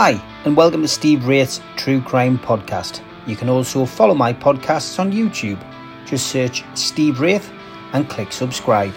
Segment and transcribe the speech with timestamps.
[0.00, 0.12] Hi,
[0.44, 3.02] and welcome to Steve Wraith's True Crime Podcast.
[3.26, 5.58] You can also follow my podcasts on YouTube.
[6.06, 7.50] Just search Steve Wraith
[7.92, 8.94] and click subscribe.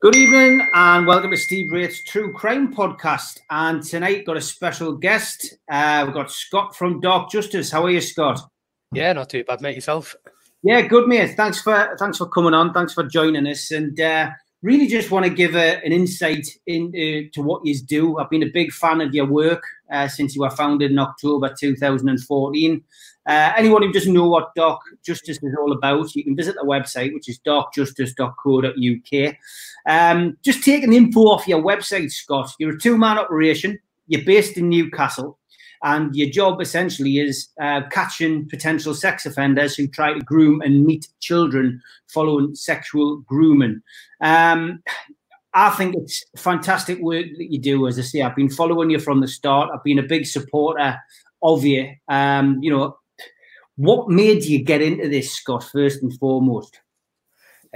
[0.00, 3.38] Good evening and welcome to Steve Wraith's True Crime Podcast.
[3.48, 5.54] And tonight got a special guest.
[5.70, 7.70] Uh, we've got Scott from Dark Justice.
[7.70, 8.40] How are you, Scott?
[8.92, 9.76] Yeah, not too bad, mate.
[9.76, 10.16] Yourself?
[10.64, 11.36] Yeah, good, mate.
[11.36, 12.74] Thanks for thanks for coming on.
[12.74, 13.70] Thanks for joining us.
[13.70, 14.30] And uh,
[14.62, 18.18] really just want to give a, an insight into to what you do.
[18.18, 21.54] I've been a big fan of your work uh, since you were founded in October
[21.58, 22.84] 2014.
[23.26, 26.64] Uh, anyone who doesn't know what Dark Justice is all about, you can visit the
[26.66, 29.36] website, which is darkjustice.co.uk.
[29.86, 32.52] Um, just taking info off your website, Scott.
[32.58, 33.78] You're a two man operation.
[34.08, 35.38] You're based in Newcastle.
[35.82, 40.84] And your job essentially is uh, catching potential sex offenders who try to groom and
[40.84, 43.80] meet children following sexual grooming.
[44.20, 44.82] Um,
[45.54, 47.86] I think it's fantastic work that you do.
[47.86, 49.70] As I say, I've been following you from the start.
[49.72, 50.98] I've been a big supporter
[51.42, 51.92] of you.
[52.08, 52.96] Um, you know,
[53.76, 55.64] what made you get into this, Scott?
[55.64, 56.80] First and foremost,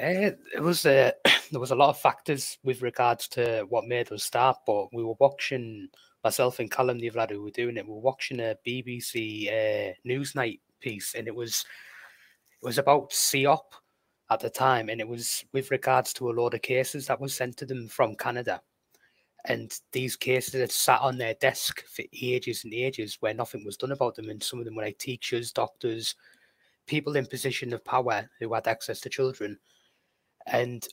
[0.00, 1.12] uh, it was uh,
[1.50, 5.02] there was a lot of factors with regards to what made us start, but we
[5.02, 5.88] were watching
[6.24, 7.86] myself and Callum the lad who were doing it.
[7.86, 11.64] We were watching a BBC uh, Newsnight piece, and it was
[12.62, 13.74] it was about CEOP
[14.30, 17.34] at the time, and it was with regards to a load of cases that was
[17.34, 18.60] sent to them from Canada.
[19.46, 23.76] And these cases had sat on their desk for ages and ages where nothing was
[23.76, 24.30] done about them.
[24.30, 26.14] And some of them were like teachers, doctors,
[26.86, 29.58] people in position of power who had access to children.
[30.46, 30.86] And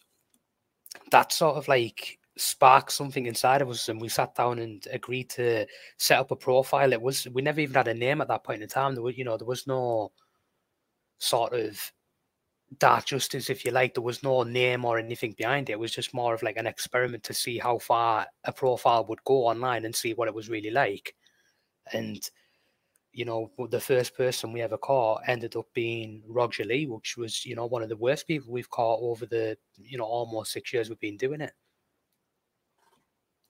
[1.11, 5.29] that sort of like sparked something inside of us and we sat down and agreed
[5.31, 5.65] to
[5.97, 6.93] set up a profile.
[6.93, 8.93] It was we never even had a name at that point in time.
[8.93, 10.11] There was, you know, there was no
[11.19, 11.79] sort of
[12.77, 13.93] dark justice, if you like.
[13.93, 15.73] There was no name or anything behind it.
[15.73, 19.23] It was just more of like an experiment to see how far a profile would
[19.25, 21.15] go online and see what it was really like.
[21.93, 22.27] And
[23.13, 27.45] you know, the first person we ever caught ended up being Roger Lee, which was,
[27.45, 30.71] you know, one of the worst people we've caught over the, you know, almost six
[30.71, 31.51] years we've been doing it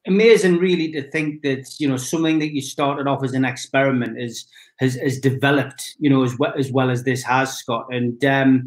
[0.08, 4.20] amazing really to think that you know something that you started off as an experiment
[4.20, 4.48] is
[4.80, 7.86] has has developed you know as well as well as this has scott.
[7.92, 8.66] And um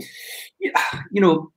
[0.60, 1.50] you know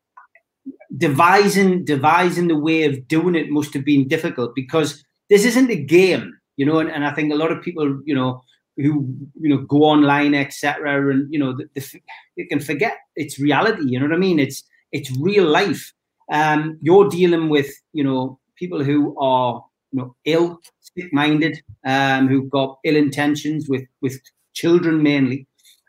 [0.95, 5.75] devising devising the way of doing it must have been difficult because this isn't a
[5.75, 8.41] game you know and, and i think a lot of people you know
[8.77, 12.01] who you know go online etc and you know the, the,
[12.35, 14.39] you can forget it's reality you know what i mean?
[14.39, 15.93] It's it's real life.
[16.31, 22.50] Um you're dealing with you know people who are you know ill, sick-minded, um, who've
[22.50, 24.19] got ill intentions with with
[24.53, 25.47] children mainly.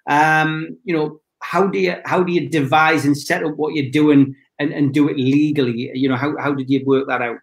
[0.08, 3.90] Um, you know, how do you how do you devise and set up what you're
[3.90, 5.90] doing and, and do it legally?
[5.94, 7.38] You know, how how did you work that out?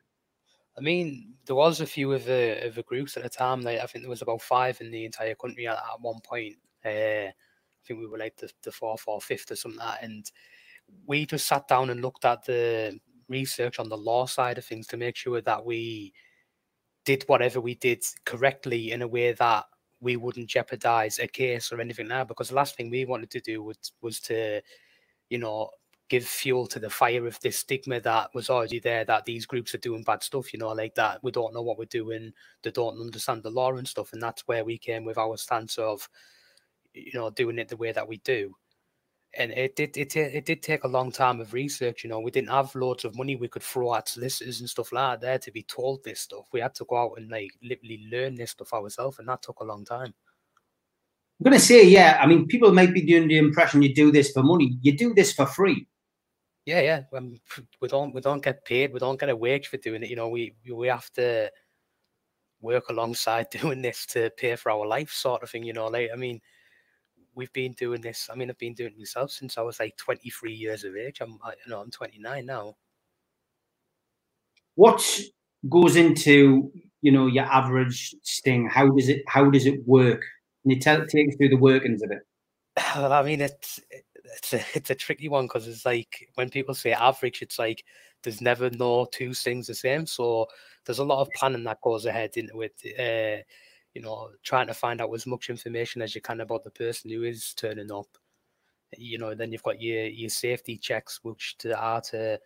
[0.77, 3.61] I mean, there was a few of the of the groups at the time.
[3.61, 6.55] Like, I think there was about five in the entire country at, at one point.
[6.83, 10.03] Uh, I think we were like the, the fourth or fifth or something like that.
[10.03, 10.31] And
[11.05, 14.87] we just sat down and looked at the research on the law side of things
[14.87, 16.13] to make sure that we
[17.05, 19.65] did whatever we did correctly in a way that
[20.01, 23.39] we wouldn't jeopardize a case or anything now because the last thing we wanted to
[23.39, 24.61] do was was to
[25.29, 25.69] you know
[26.07, 29.73] give fuel to the fire of this stigma that was already there that these groups
[29.73, 32.31] are doing bad stuff you know like that we don't know what we're doing
[32.61, 35.77] they don't understand the law and stuff and that's where we came with our stance
[35.77, 36.07] of
[36.93, 38.53] you know doing it the way that we do
[39.37, 42.03] and it did it, it did take a long time of research.
[42.03, 44.91] You know, we didn't have loads of money we could throw at solicitors and stuff
[44.91, 46.47] like that there to be told this stuff.
[46.51, 49.59] We had to go out and like literally learn this stuff ourselves, and that took
[49.59, 50.13] a long time.
[51.39, 52.19] I'm gonna say, yeah.
[52.21, 54.77] I mean, people might be doing the impression you do this for money.
[54.81, 55.87] You do this for free.
[56.65, 57.01] Yeah, yeah.
[57.13, 57.39] Um,
[57.81, 58.93] we don't we don't get paid.
[58.93, 60.09] We don't get a wage for doing it.
[60.09, 61.51] You know, we we have to
[62.61, 65.63] work alongside doing this to pay for our life, sort of thing.
[65.63, 66.41] You know, like I mean
[67.35, 68.29] we've been doing this.
[68.31, 71.19] I mean, I've been doing it myself since I was like 23 years of age.
[71.21, 72.75] I'm, I, you know, I'm 29 now.
[74.75, 75.19] What
[75.69, 76.71] goes into
[77.01, 78.67] you know your average sting?
[78.67, 80.21] How does it how does it work?
[80.63, 82.19] Can you tell take us through the workings of it?
[82.95, 83.79] Well, I mean, it's
[84.37, 87.83] it's a it's a tricky one because it's like when people say average, it's like
[88.23, 90.05] there's never no two stings the same.
[90.05, 90.47] So
[90.85, 92.73] there's a lot of planning that goes ahead into it.
[92.99, 93.43] Uh,
[93.95, 97.09] you know, trying to find out as much information as you can about the person
[97.09, 98.17] who is turning up.
[98.97, 102.39] You know, then you've got your your safety checks, which to are to,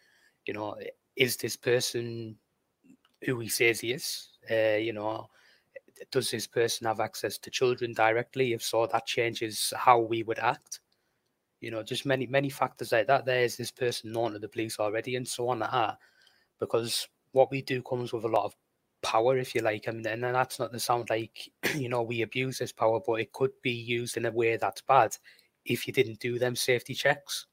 [0.46, 0.78] you know,
[1.16, 2.38] is this person
[3.26, 4.30] who he says he is?
[4.50, 5.28] Uh, you know,
[6.12, 8.54] does this person have access to children directly?
[8.54, 10.80] If so, that changes how we would act.
[11.62, 13.26] You know, just many many factors like that.
[13.26, 15.98] There is this person known to the police already, and so on like that.
[16.60, 18.56] because what we do comes with a lot of
[19.02, 19.88] power, if you like.
[19.88, 23.14] I mean, and that's not to sound like you know we abuse this power, but
[23.16, 25.16] it could be used in a way that's bad
[25.66, 27.46] if you didn't do them safety checks.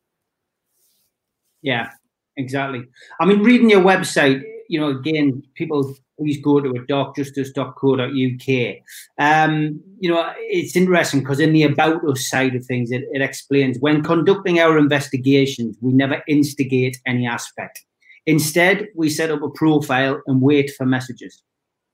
[1.63, 1.91] Yeah,
[2.37, 2.85] exactly.
[3.21, 8.77] I mean, reading your website, you know, again, people please go to it, darkjustice.co.uk.
[9.19, 13.21] Um, you know, it's interesting because in the about us side of things, it, it
[13.23, 17.85] explains when conducting our investigations, we never instigate any aspect.
[18.27, 21.43] Instead, we set up a profile and wait for messages.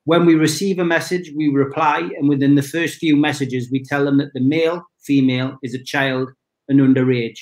[0.05, 4.05] When we receive a message, we reply, and within the first few messages, we tell
[4.05, 6.31] them that the male, female is a child
[6.69, 7.39] and underage.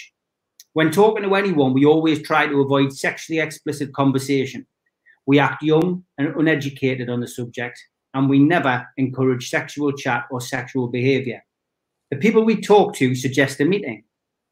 [0.72, 4.66] When talking to anyone, we always try to avoid sexually explicit conversation.
[5.24, 7.78] We act young and uneducated on the subject,
[8.12, 11.42] and we never encourage sexual chat or sexual behavior.
[12.10, 14.02] The people we talk to suggest a meeting.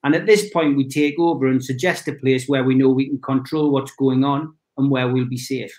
[0.08, 3.10] And at this point, we take over and suggest a place where we know we
[3.10, 5.70] can control what's going on and where we'll be safe.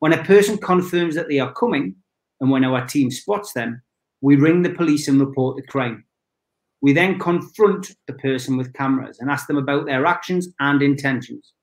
[0.00, 1.96] When a person confirms that they are coming,
[2.42, 3.80] and when our team spots them,
[4.20, 6.04] we ring the police and report the crime.
[6.82, 11.54] We then confront the person with cameras and ask them about their actions and intentions.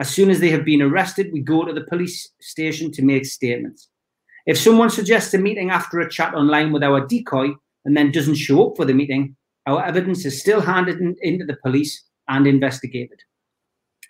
[0.00, 3.24] As soon as they have been arrested, we go to the police station to make
[3.24, 3.88] statements.
[4.46, 7.50] If someone suggests a meeting after a chat online with our decoy
[7.84, 11.44] and then doesn't show up for the meeting, our evidence is still handed in, into
[11.44, 13.20] the police and investigated.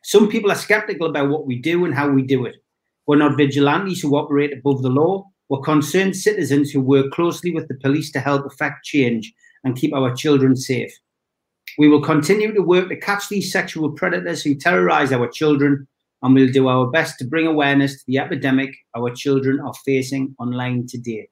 [0.05, 2.57] Some people are skeptical about what we do and how we do it.
[3.07, 5.27] We're not vigilantes who operate above the law.
[5.49, 9.33] We're concerned citizens who work closely with the police to help effect change
[9.65, 10.93] and keep our children safe.
[11.79, 15.87] We will continue to work to catch these sexual predators who terrorize our children,
[16.23, 20.35] and we'll do our best to bring awareness to the epidemic our children are facing
[20.39, 21.29] online today.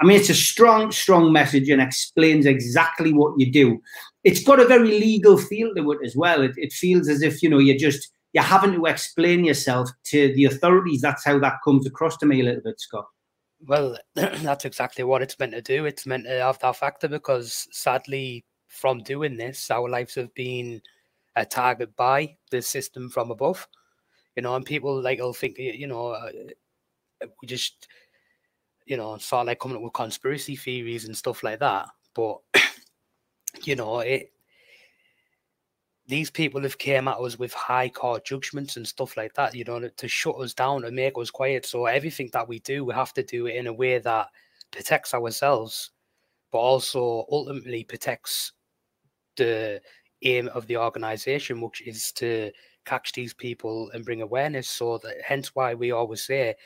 [0.00, 3.80] I mean, it's a strong, strong message and explains exactly what you do.
[4.24, 6.42] It's got a very legal feel to it as well.
[6.42, 10.32] It, it feels as if, you know, you're just, you're having to explain yourself to
[10.34, 11.00] the authorities.
[11.00, 13.06] That's how that comes across to me a little bit, Scott.
[13.66, 15.84] Well, that's exactly what it's meant to do.
[15.84, 20.80] It's meant to have that factor because sadly, from doing this, our lives have been
[21.36, 23.66] a target by the system from above.
[24.36, 26.30] You know, and people like will think, you know, uh,
[27.20, 27.86] we just,
[28.86, 31.88] you know, start like coming up with conspiracy theories and stuff like that.
[32.14, 32.38] But
[33.64, 34.32] you know, it
[36.06, 39.64] these people have came at us with high court judgments and stuff like that, you
[39.64, 41.64] know, to shut us down and make us quiet.
[41.64, 44.28] So everything that we do, we have to do it in a way that
[44.72, 45.90] protects ourselves,
[46.50, 48.52] but also ultimately protects
[49.36, 49.80] the
[50.22, 52.50] aim of the organization, which is to
[52.84, 54.68] catch these people and bring awareness.
[54.68, 56.56] So that hence why we always say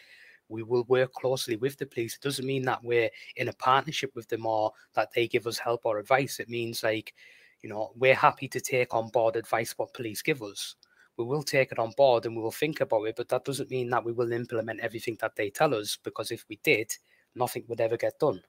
[0.48, 2.14] we will work closely with the police.
[2.14, 5.58] It doesn't mean that we're in a partnership with them or that they give us
[5.58, 6.40] help or advice.
[6.40, 7.14] It means like,
[7.62, 10.76] you know, we're happy to take on board advice what police give us.
[11.16, 13.70] We will take it on board and we will think about it, but that doesn't
[13.70, 16.92] mean that we will implement everything that they tell us, because if we did,
[17.34, 18.42] nothing would ever get done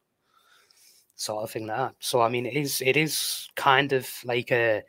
[1.17, 1.95] sort of thing like that.
[1.99, 4.83] So I mean, it is it is kind of like a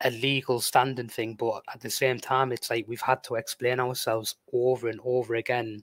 [0.00, 3.78] a legal standing thing, but at the same time, it's like we've had to explain
[3.78, 5.82] ourselves over and over again,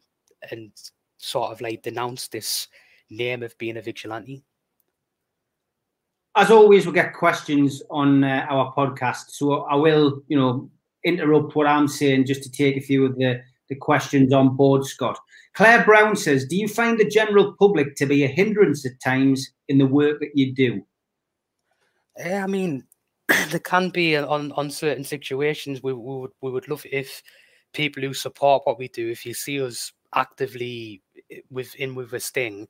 [0.49, 0.71] and
[1.17, 2.67] sort of like denounce this
[3.09, 4.43] name of being a vigilante.
[6.35, 10.69] As always, we get questions on uh, our podcast, so I will, you know,
[11.03, 14.85] interrupt what I'm saying just to take a few of the the questions on board,
[14.85, 15.17] Scott.
[15.53, 19.49] Claire Brown says, Do you find the general public to be a hindrance at times
[19.69, 20.85] in the work that you do?
[22.17, 22.83] Yeah, I mean,
[23.27, 25.81] there can be on, on certain situations.
[25.81, 27.23] We, we would we would love if
[27.73, 31.01] people who support what we do, if you see us actively
[31.31, 32.67] eh, within with a sting,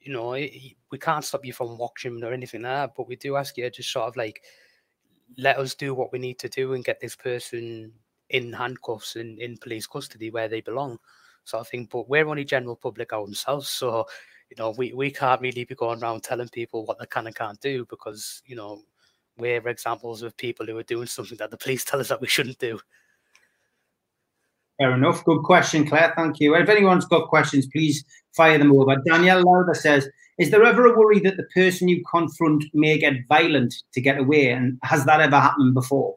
[0.00, 0.48] you know, eh,
[0.90, 2.92] we can't stop you from watching or anything like that.
[2.96, 4.42] But we do ask you to just sort of like
[5.38, 7.92] let us do what we need to do and get this person
[8.30, 10.98] in handcuffs in, in police custody where they belong
[11.44, 11.88] sort of thing.
[11.90, 14.06] But we're only general public ourselves, so
[14.50, 17.36] you know we, we can't really be going around telling people what they can and
[17.36, 18.82] can't do because you know
[19.38, 22.26] we're examples of people who are doing something that the police tell us that we
[22.28, 22.78] shouldn't do.
[24.78, 25.24] Fair enough.
[25.24, 26.12] Good question, Claire.
[26.16, 26.54] Thank you.
[26.54, 28.96] If anyone's got questions, please fire them over.
[29.06, 33.26] Danielle Lauder says, "Is there ever a worry that the person you confront may get
[33.28, 34.50] violent to get away?
[34.50, 36.16] And has that ever happened before?"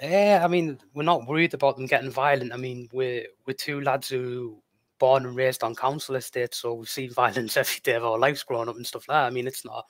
[0.00, 2.52] Yeah, I mean, we're not worried about them getting violent.
[2.52, 4.62] I mean, we're we're two lads who
[4.98, 8.42] born and raised on council estates, so we've seen violence every day of our lives
[8.42, 9.26] growing up and stuff like that.
[9.26, 9.86] I mean, it's not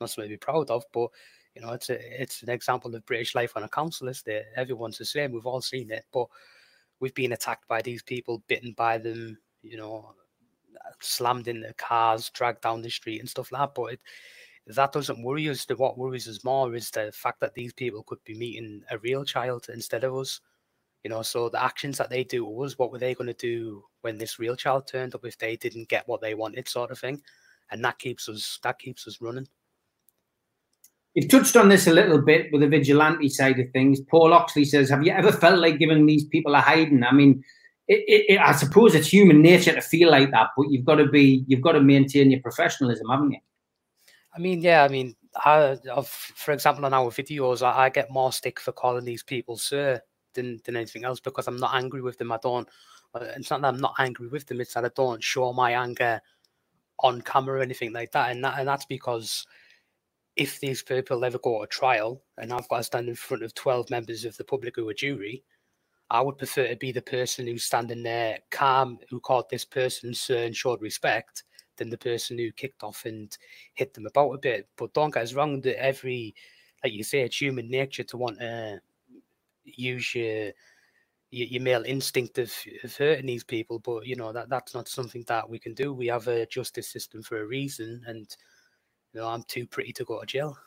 [0.00, 1.08] not something to be proud of, but
[1.54, 4.44] you know, it's a it's an example of British life on a council estate.
[4.56, 5.32] Everyone's the same.
[5.32, 6.26] We've all seen it, but
[7.00, 10.14] we've been attacked by these people, bitten by them, you know,
[11.00, 13.74] slammed in their cars, dragged down the street and stuff like that.
[13.74, 14.00] But it,
[14.68, 15.64] that doesn't worry us.
[15.64, 18.98] The what worries us more is the fact that these people could be meeting a
[18.98, 20.40] real child instead of us.
[21.04, 23.84] You know, so the actions that they do was what were they going to do
[24.02, 26.98] when this real child turned up if they didn't get what they wanted, sort of
[26.98, 27.22] thing,
[27.70, 29.46] and that keeps us that keeps us running.
[31.18, 34.00] You've touched on this a little bit with the vigilante side of things.
[34.00, 37.42] Paul Oxley says, "Have you ever felt like giving these people a hiding?" I mean,
[37.88, 40.94] it, it, it, I suppose it's human nature to feel like that, but you've got
[40.94, 43.40] to be, you've got to maintain your professionalism, haven't you?
[44.32, 48.30] I mean, yeah, I mean, I, for example, on our videos, I, I, get more
[48.30, 50.00] stick for calling these people sir
[50.34, 52.30] than, than anything else because I'm not angry with them.
[52.30, 52.68] I don't.
[53.12, 54.60] Uh, it's not that I'm not angry with them.
[54.60, 56.22] It's that I don't show my anger
[57.00, 59.44] on camera or anything like that, and that, and that's because
[60.38, 63.54] if these people ever go to trial and I've got to stand in front of
[63.54, 65.42] 12 members of the public who are jury,
[66.10, 70.14] I would prefer to be the person who's standing there calm, who called this person
[70.14, 71.42] sir and showed respect,
[71.76, 73.36] than the person who kicked off and
[73.74, 74.68] hit them about a bit.
[74.76, 76.34] But don't get us wrong, that every,
[76.84, 78.80] like you say, it's human nature to want to
[79.64, 80.52] use your
[81.30, 82.50] your, your male instinct of,
[82.84, 83.80] of hurting these people.
[83.80, 85.92] But you know that that's not something that we can do.
[85.92, 88.34] We have a justice system for a reason, and
[89.12, 90.58] you know I'm too pretty to go to jail.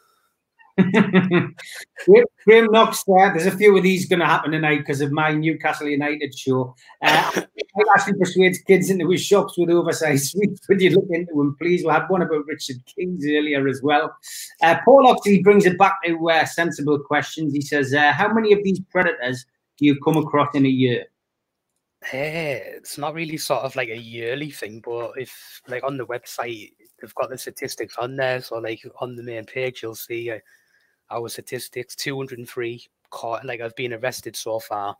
[0.78, 3.32] Graham Knox there.
[3.34, 6.76] There's a few of these going to happen tonight because of my Newcastle United show.
[7.02, 10.68] Uh, I actually persuades kids into his shops with oversized sweets.
[10.68, 11.84] Would you look into them, please?
[11.84, 14.16] We had one about Richard Kings earlier as well.
[14.62, 17.54] Uh, Paul Oxley brings it back to uh, sensible questions.
[17.54, 19.46] He says, uh, How many of these predators
[19.78, 21.06] do you come across in a year?
[22.04, 25.98] Hey, eh, it's not really sort of like a yearly thing, but if like on
[25.98, 26.72] the website
[27.02, 30.40] they've got the statistics on there, so like on the main page you'll see uh,
[31.10, 34.96] our statistics 203 caught like I've been arrested so far.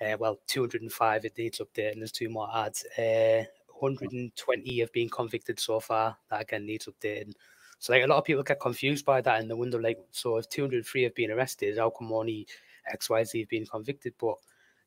[0.00, 1.96] Uh, well, 205 it needs updating.
[1.96, 2.84] There's two more ads.
[2.98, 3.44] Uh,
[3.78, 6.16] 120 have been convicted so far.
[6.30, 7.32] That again needs updating.
[7.78, 10.36] So like a lot of people get confused by that and they wonder like, so
[10.36, 12.46] if 203 have been arrested, how come only
[12.90, 14.14] X Y Z have been convicted?
[14.18, 14.36] But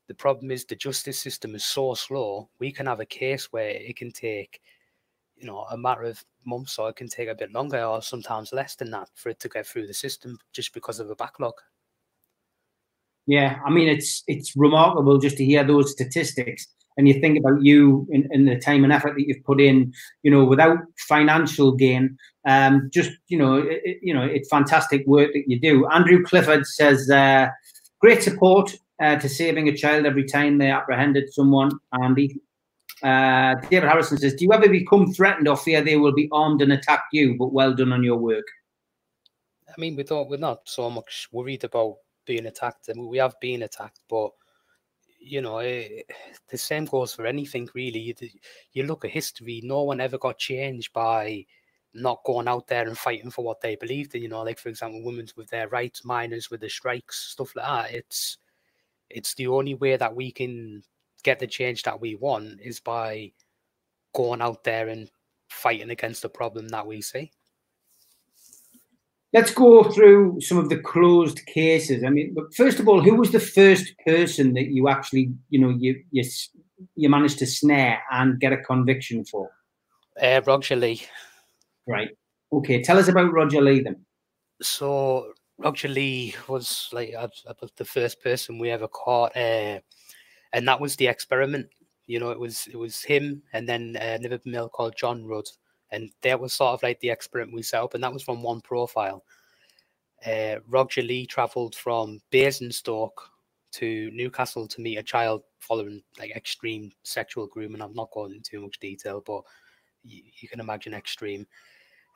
[0.07, 2.49] the problem is the justice system is so slow.
[2.59, 4.61] We can have a case where it can take
[5.39, 8.53] you know a matter of months or it can take a bit longer or sometimes
[8.53, 11.53] less than that for it to get through the system just because of a backlog.
[13.27, 16.67] Yeah i mean it's it's remarkable just to hear those statistics
[16.97, 19.93] and you think about you and, the time and effort that you've put in
[20.23, 22.17] you know without financial gain
[22.47, 25.87] um just you know it, you know it's fantastic work that you do.
[25.89, 27.47] Andrew clifford says uh
[28.01, 32.41] great support uh, to saving a child every time they apprehended someone andy
[33.03, 36.61] uh, David Harrison says, Do you ever become threatened or fear they will be armed
[36.61, 37.37] and attack you?
[37.37, 38.45] But well done on your work.
[39.67, 42.89] I mean, we don't, we're not so much worried about being attacked.
[42.89, 44.31] I mean, we have been attacked, but
[45.19, 46.13] you know, it, eh,
[46.49, 47.99] the same goes for anything really.
[47.99, 48.13] You,
[48.73, 51.45] you look at history, no one ever got changed by
[51.93, 54.23] not going out there and fighting for what they believed in.
[54.23, 57.65] You know, like for example, women's with their rights, miners with the strikes, stuff like
[57.65, 57.95] that.
[57.95, 58.37] It's
[59.09, 60.83] it's the only way that we can
[61.23, 63.31] get the change that we want is by
[64.13, 65.09] going out there and
[65.49, 67.31] fighting against the problem that we see.
[69.31, 72.03] Let's go through some of the closed cases.
[72.03, 75.59] I mean, but first of all, who was the first person that you actually, you
[75.59, 76.23] know, you you
[76.95, 79.51] you managed to snare and get a conviction for?
[80.19, 81.03] Uh, Roger Lee.
[81.87, 82.09] Right.
[82.51, 82.81] Okay.
[82.81, 84.03] Tell us about Roger Lee then.
[84.63, 87.13] So Roger Lee was like
[87.75, 89.37] the first person we ever caught.
[89.37, 89.79] Uh,
[90.53, 91.67] and that was the experiment.
[92.07, 95.49] You know, it was it was him and then uh, another male called John Rudd,
[95.91, 98.41] and that was sort of like the experiment we set up, and that was from
[98.41, 99.23] one profile.
[100.25, 103.29] Uh, Roger Lee travelled from Basingstoke
[103.71, 107.81] to Newcastle to meet a child following like extreme sexual grooming.
[107.81, 109.43] I'm not going into too much detail, but
[110.03, 111.45] you, you can imagine extreme.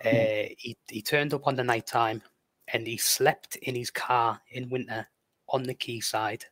[0.03, 0.55] Uh, mm.
[0.57, 2.21] he, he turned up on the night time
[2.69, 5.07] and he slept in his car in winter
[5.49, 6.45] on the quayside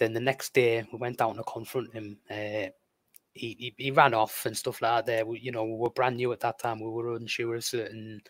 [0.00, 2.18] then the next day, we went down to confront him.
[2.28, 2.72] Uh,
[3.32, 5.06] he, he, he ran off and stuff like that.
[5.06, 6.80] There, we, you know, we were brand new at that time.
[6.80, 8.22] We were unsure of certain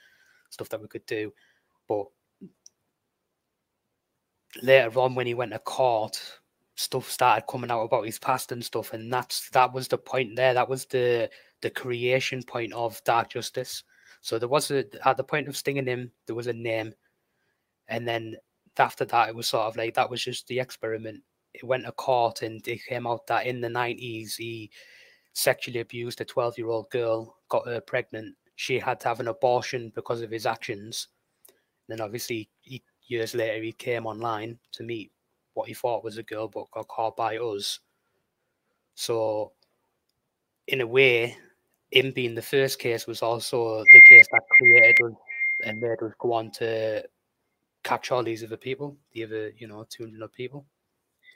[0.51, 1.33] stuff that we could do,
[1.89, 2.07] but
[4.63, 6.21] later on, when he went to court,
[6.75, 10.35] stuff started coming out about his past and stuff, and that's that was the point
[10.37, 10.55] there.
[10.55, 11.31] That was the
[11.63, 13.85] the creation point of dark justice.
[14.23, 16.95] So there was a at the point of stinging him, there was a name,
[17.89, 18.37] and then
[18.77, 21.23] after that, it was sort of like that was just the experiment
[21.55, 24.71] it went to court and it came out that in the 90s he
[25.33, 28.37] sexually abused a 12 year old girl, got her pregnant.
[28.57, 31.09] She had to have an abortion because of his actions.
[31.89, 35.13] then obviously, he, years later, he came online to meet
[35.55, 37.81] what he thought was a girl, but got caught by us.
[38.95, 39.53] So,
[40.67, 41.37] in a way,
[41.91, 45.13] him being the first case was also the case that created
[45.65, 47.03] and made us go on to
[47.83, 50.65] catch all these other people, the other, you know, 200 people.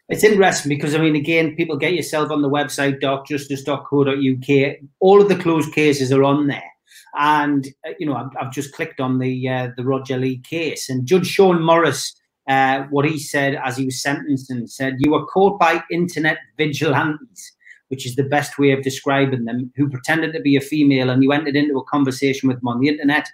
[0.08, 4.76] It's interesting because I mean, again, people get yourself on the website darkjustice.co.uk.
[5.00, 6.70] All of the closed cases are on there,
[7.18, 10.90] and uh, you know, I've, I've, just clicked on the uh, the Roger Lee case,
[10.90, 12.14] and Judge Sean Morris,
[12.49, 16.38] uh, what he said as he was sentenced, and said, "You were caught by internet
[16.58, 17.52] vigilantes."
[17.88, 21.23] Which is the best way of describing them, who pretended to be a female, and
[21.23, 23.28] you entered into a conversation with them on the internet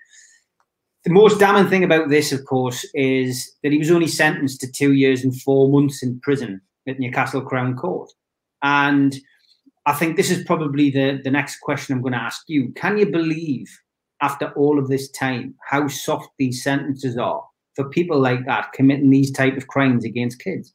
[1.05, 4.71] the most damning thing about this, of course, is that he was only sentenced to
[4.71, 8.11] two years and four months in prison at Newcastle Crown Court.
[8.63, 9.17] And
[9.87, 12.73] I think this is probably the, the next question I'm going to ask you.
[12.77, 13.67] Can you believe,
[14.21, 17.43] after all of this time, how soft these sentences are
[17.75, 20.75] for people like that committing these type of crimes against kids?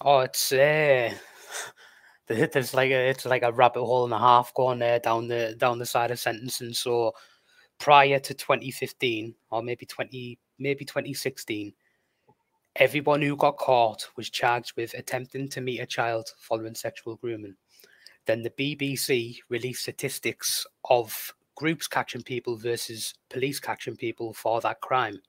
[0.00, 1.14] Oh, it's uh,
[2.26, 5.54] there's like a it's like a rabbit hole and a half going there down the
[5.58, 6.72] down the side of sentencing.
[6.72, 7.12] So
[7.78, 11.72] prior to 2015 or maybe 20 maybe 2016
[12.76, 17.54] everyone who got caught was charged with attempting to meet a child following sexual grooming.
[18.26, 24.80] Then the bbc released statistics of groups catching people versus police catching people for that
[24.80, 25.20] crime.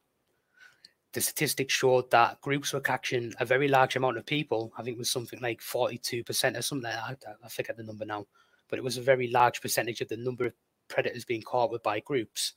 [1.14, 4.74] The statistics showed that groups were catching a very large amount of people.
[4.78, 7.36] I think it was something like 42% or something like that.
[7.44, 8.26] I forget the number now
[8.70, 10.54] but it was a very large percentage of the number of
[10.88, 12.54] predators being caught with by groups.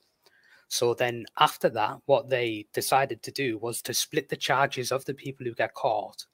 [0.67, 5.03] So then after that, what they decided to do was to split the charges of
[5.05, 6.25] the people who get caught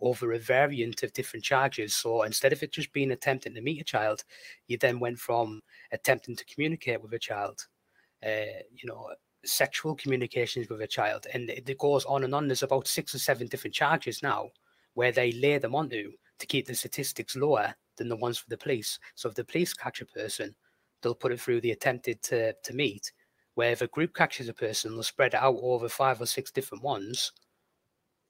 [0.00, 1.94] over a variant of different charges.
[1.94, 4.24] So instead of it just being attempting to meet a child,
[4.68, 5.60] you then went from
[5.92, 7.66] attempting to communicate with a child,
[8.24, 9.08] uh, you know,
[9.44, 12.46] sexual communications with a child, and it goes on and on.
[12.46, 14.50] There's about six or seven different charges now
[14.94, 18.56] where they lay them onto to keep the statistics lower than the ones for the
[18.56, 18.98] police.
[19.14, 20.54] So if the police catch a person
[21.02, 23.12] they'll put it through the attempted to, to meet,
[23.54, 26.50] where if a group catches a person, they'll spread it out over five or six
[26.50, 27.32] different ones.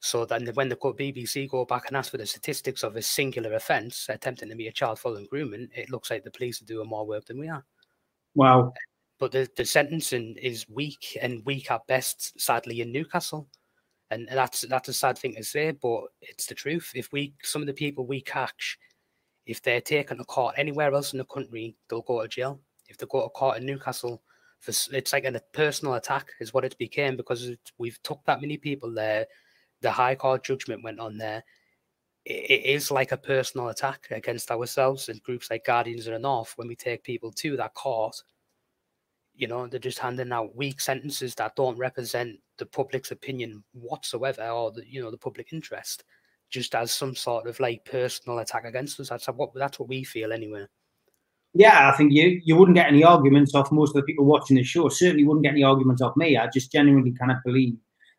[0.01, 3.53] So then when the BBC go back and ask for the statistics of a singular
[3.55, 6.89] offence, attempting to meet a child following grooming, it looks like the police are doing
[6.89, 7.65] more work than we are.
[8.35, 8.73] Wow.
[9.19, 13.47] But the, the sentencing is weak and weak at best, sadly, in Newcastle.
[14.11, 16.91] And that's that's a sad thing to say, but it's the truth.
[16.97, 18.77] If we some of the people we catch
[19.51, 22.61] if they're taken to court anywhere else in the country, they'll go to jail.
[22.89, 24.23] If they go to court in Newcastle,
[24.61, 28.41] for, it's like a personal attack, is what it became because it, we've took that
[28.41, 29.27] many people there.
[29.81, 31.43] The High Court judgment went on there.
[32.25, 36.21] It, it is like a personal attack against ourselves and groups like Guardians of the
[36.21, 38.15] North when we take people to that court.
[39.35, 44.49] You know, they're just handing out weak sentences that don't represent the public's opinion whatsoever
[44.49, 46.05] or the you know the public interest
[46.51, 49.09] just as some sort of like personal attack against us.
[49.09, 50.67] That's what that's what we feel anyway.
[51.55, 54.57] Yeah, I think you you wouldn't get any arguments off most of the people watching
[54.57, 54.89] the show.
[54.89, 56.37] Certainly wouldn't get any arguments off me.
[56.37, 57.75] I just genuinely kind of believe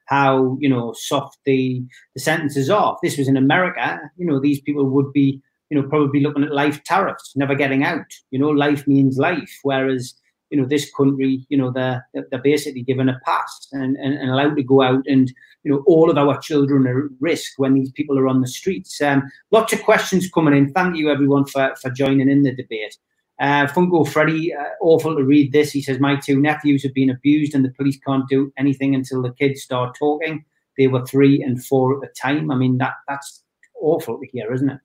[0.08, 1.82] how you know soft the
[2.16, 2.96] the sentences are.
[2.96, 6.44] If this was in America, you know these people would be you know probably looking
[6.44, 8.06] at life tariffs, never getting out.
[8.32, 9.60] You know, life means life.
[9.64, 10.14] Whereas
[10.52, 14.30] you know this country, you know they're they're basically given a pass and, and, and
[14.30, 15.32] allowed to go out and
[15.64, 18.48] you know, all of our children are at risk when these people are on the
[18.48, 19.00] streets.
[19.02, 20.74] Um, lots of questions coming in.
[20.74, 22.98] Thank you, everyone, for, for joining in the debate.
[23.40, 25.72] Uh, Funko Freddy, uh, awful to read this.
[25.72, 29.22] He says, My two nephews have been abused, and the police can't do anything until
[29.22, 30.46] the kids start talking.
[30.78, 32.52] They were three and four at the time.
[32.52, 33.44] I mean, that that's
[33.80, 34.80] awful to hear, isn't it?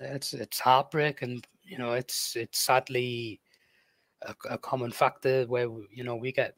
[0.00, 3.41] It's it's heartbreak, and you know, it's it's sadly
[4.26, 6.56] a, a common factor where you know we get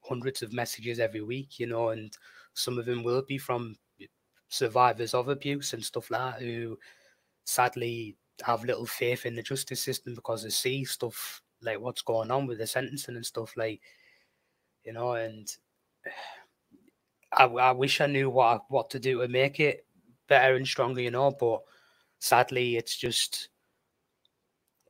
[0.00, 2.16] hundreds of messages every week, you know, and
[2.54, 3.76] some of them will be from
[4.48, 6.78] survivors of abuse and stuff like that who
[7.44, 12.30] sadly have little faith in the justice system because they see stuff like what's going
[12.30, 13.80] on with the sentencing and stuff like
[14.84, 15.56] you know and
[17.32, 19.86] I, I wish I knew what what to do to make it
[20.28, 21.62] better and stronger you know but
[22.18, 23.48] sadly it's just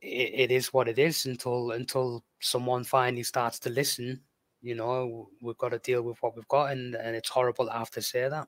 [0.01, 4.21] it, it is what it is until until someone finally starts to listen
[4.61, 7.71] you know, we've got to deal with what we've got, and, and it's horrible to
[7.71, 8.47] have to say that.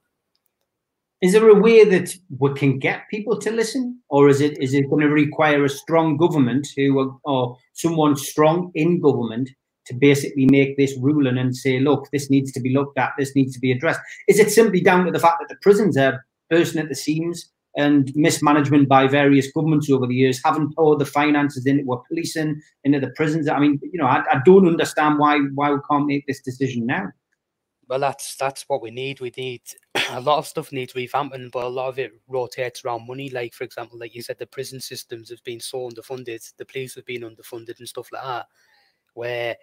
[1.22, 4.74] Is there a way that we can get people to listen, or is it is
[4.74, 9.50] it going to require a strong government who or someone strong in government
[9.88, 13.36] to basically make this ruling and say, look, this needs to be looked at, this
[13.36, 14.00] needs to be addressed?
[14.30, 17.50] Is it simply down to the fact that the prisons are bursting at the seams
[17.80, 22.62] and mismanagement by various governments over the years haven't poured the finances into what policing,
[22.84, 23.48] into the prisons.
[23.48, 26.86] I mean, you know, I, I don't understand why why we can't make this decision
[26.86, 27.08] now.
[27.88, 29.22] Well, that's that's what we need.
[29.22, 29.62] We need
[30.12, 33.30] a lot of stuff needs revamping, but a lot of it rotates around money.
[33.30, 36.96] Like, for example, like you said, the prison systems have been so underfunded, the police
[36.96, 38.46] have been underfunded, and stuff like that.
[39.14, 39.56] Where,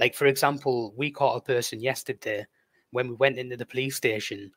[0.00, 2.46] like, for example, we caught a person yesterday
[2.90, 4.50] when we went into the police station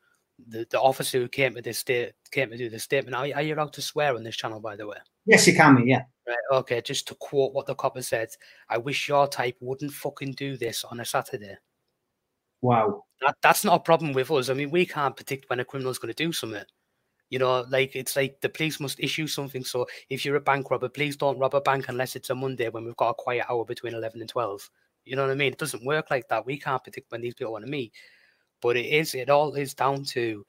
[0.46, 3.16] the, the officer who came to this state came to do the statement.
[3.16, 4.98] Are, are you allowed to swear on this channel, by the way?
[5.26, 5.90] Yes, you can be.
[5.90, 6.02] Yeah.
[6.26, 6.58] Right.
[6.58, 6.80] Okay.
[6.80, 8.28] Just to quote what the copper said,
[8.68, 11.56] I wish your type wouldn't fucking do this on a Saturday.
[12.60, 13.04] Wow.
[13.20, 14.50] That, that's not a problem with us.
[14.50, 16.64] I mean, we can't predict when a criminal's going to do something.
[17.30, 19.64] You know, like it's like the police must issue something.
[19.64, 22.68] So if you're a bank robber, please don't rob a bank unless it's a Monday
[22.70, 24.70] when we've got a quiet hour between 11 and 12.
[25.04, 25.52] You know what I mean?
[25.52, 26.46] It doesn't work like that.
[26.46, 27.92] We can't predict when these people want to meet.
[28.60, 30.44] But it is, it all is down to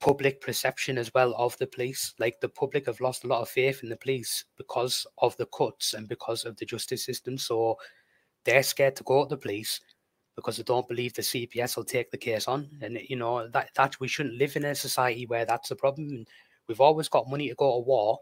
[0.00, 2.14] public perception as well of the police.
[2.18, 5.46] Like the public have lost a lot of faith in the police because of the
[5.46, 7.38] cuts and because of the justice system.
[7.38, 7.76] So
[8.44, 9.80] they're scared to go to the police
[10.36, 12.68] because they don't believe the CPS will take the case on.
[12.80, 16.24] And you know that that we shouldn't live in a society where that's a problem.
[16.68, 18.20] We've always got money to go to war,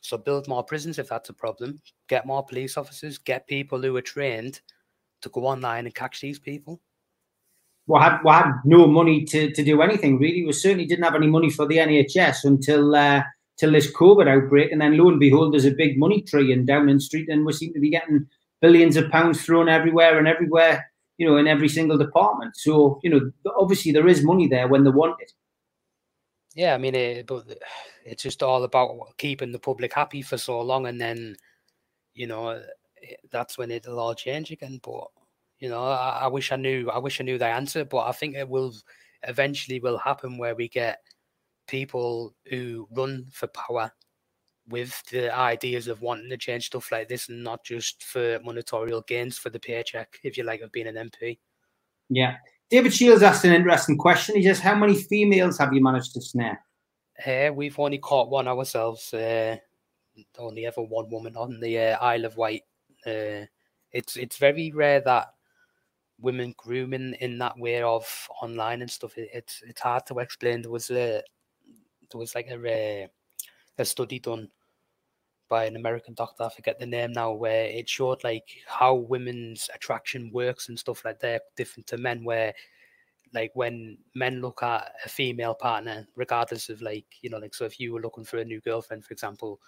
[0.00, 1.80] so build more prisons if that's a problem.
[2.08, 3.18] Get more police officers.
[3.18, 4.60] Get people who are trained
[5.22, 6.80] to go online and catch these people.
[7.88, 10.44] Well, had, well, had no money to, to do anything really.
[10.44, 13.22] We certainly didn't have any money for the NHS until uh,
[13.56, 16.66] till this COVID outbreak, and then lo and behold, there's a big money tree in
[16.66, 18.26] Downing Street, and we seem to be getting
[18.60, 20.84] billions of pounds thrown everywhere and everywhere
[21.18, 22.56] you know, in every single department.
[22.56, 25.32] So, you know, obviously there is money there when they want it.
[26.54, 27.44] Yeah, I mean, it, but
[28.04, 31.36] it's just all about keeping the public happy for so long, and then,
[32.14, 32.62] you know,
[33.30, 34.80] that's when it'll all change again.
[34.82, 35.08] But
[35.58, 36.90] you know, I, I wish I knew.
[36.90, 38.74] I wish I knew the answer, but I think it will
[39.26, 41.00] eventually will happen where we get
[41.66, 43.92] people who run for power
[44.68, 48.92] with the ideas of wanting to change stuff like this and not just for monetary
[49.06, 51.38] gains for the paycheck, if you like, of being an MP.
[52.10, 52.36] Yeah.
[52.70, 54.36] David Shields asked an interesting question.
[54.36, 56.60] He says, How many females have you managed to snare?
[57.26, 59.12] Uh, we've only caught one ourselves.
[59.12, 59.56] Uh,
[60.38, 62.62] only ever one woman on the uh, Isle of Wight.
[63.06, 63.46] Uh,
[63.92, 65.28] it's it's very rare that
[66.20, 69.16] women grooming in that way of online and stuff.
[69.16, 70.62] It, it's it's hard to explain.
[70.62, 71.22] There was a
[72.10, 73.08] there was like a uh,
[73.78, 74.48] a study done
[75.48, 76.44] by an American doctor.
[76.44, 81.04] I forget the name now, where it showed like how women's attraction works and stuff
[81.04, 82.24] like that, different to men.
[82.24, 82.52] Where
[83.34, 87.64] like when men look at a female partner, regardless of like you know, like so
[87.64, 89.60] if you were looking for a new girlfriend, for example,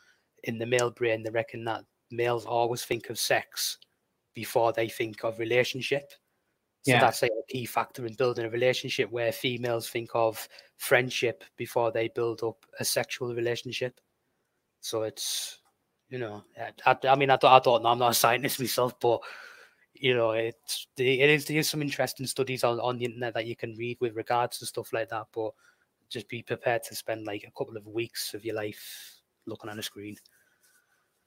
[0.44, 3.78] in the male brain, they reckon that males always think of sex
[4.34, 6.12] before they think of relationship.
[6.82, 7.00] So yeah.
[7.00, 11.92] that's like a key factor in building a relationship where females think of friendship before
[11.92, 14.00] they build up a sexual relationship.
[14.80, 15.60] So it's
[16.08, 16.42] you know,
[16.86, 17.90] I, I mean, I don't, I don't know.
[17.90, 19.20] I'm not a scientist myself, but
[19.94, 23.54] you know, it's it is there's some interesting studies on, on the internet that you
[23.54, 25.26] can read with regards to stuff like that.
[25.32, 25.52] But
[26.08, 29.78] just be prepared to spend like a couple of weeks of your life looking on
[29.78, 30.16] a screen.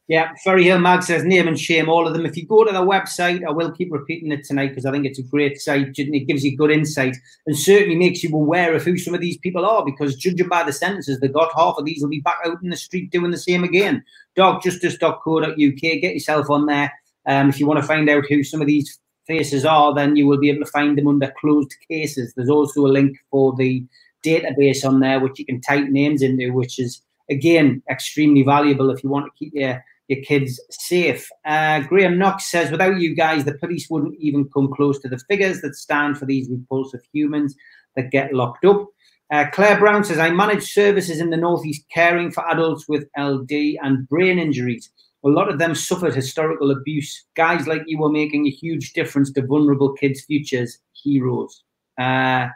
[0.09, 2.25] Yeah, Ferry Hill Mag says name and shame all of them.
[2.25, 5.05] If you go to the website, I will keep repeating it tonight because I think
[5.05, 5.97] it's a great site.
[5.97, 7.15] It gives you good insight
[7.47, 10.63] and certainly makes you aware of who some of these people are because judging by
[10.63, 13.31] the sentences they got, half of these will be back out in the street doing
[13.31, 14.03] the same again.
[14.37, 16.91] Darkjustice.co.uk, get yourself on there.
[17.25, 20.27] Um, if you want to find out who some of these faces are, then you
[20.27, 22.33] will be able to find them under closed cases.
[22.33, 23.85] There's also a link for the
[24.25, 29.01] database on there, which you can type names into, which is again extremely valuable if
[29.01, 29.81] you want to keep your
[30.13, 31.29] your kids safe.
[31.45, 35.19] Uh, Graham Knox says, without you guys, the police wouldn't even come close to the
[35.29, 37.55] figures that stand for these repulsive humans
[37.95, 38.87] that get locked up.
[39.31, 43.51] Uh, Claire Brown says, I manage services in the Northeast caring for adults with LD
[43.81, 44.91] and brain injuries.
[45.25, 47.25] A lot of them suffered historical abuse.
[47.35, 50.79] Guys like you are making a huge difference to vulnerable kids' futures.
[50.91, 51.63] Heroes.
[51.97, 52.47] Uh,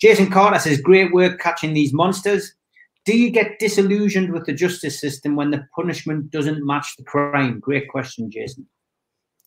[0.00, 2.54] Jason Carter says, Great work catching these monsters
[3.04, 7.58] do you get disillusioned with the justice system when the punishment doesn't match the crime?
[7.60, 8.66] Great question, Jason.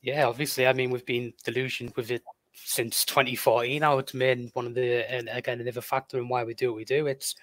[0.02, 0.68] Yeah, obviously.
[0.68, 3.80] I mean, we've been delusioned with it since 2014.
[3.80, 6.78] Now it's been one of the, and again, another factor in why we do what
[6.78, 7.08] we do.
[7.08, 7.36] It's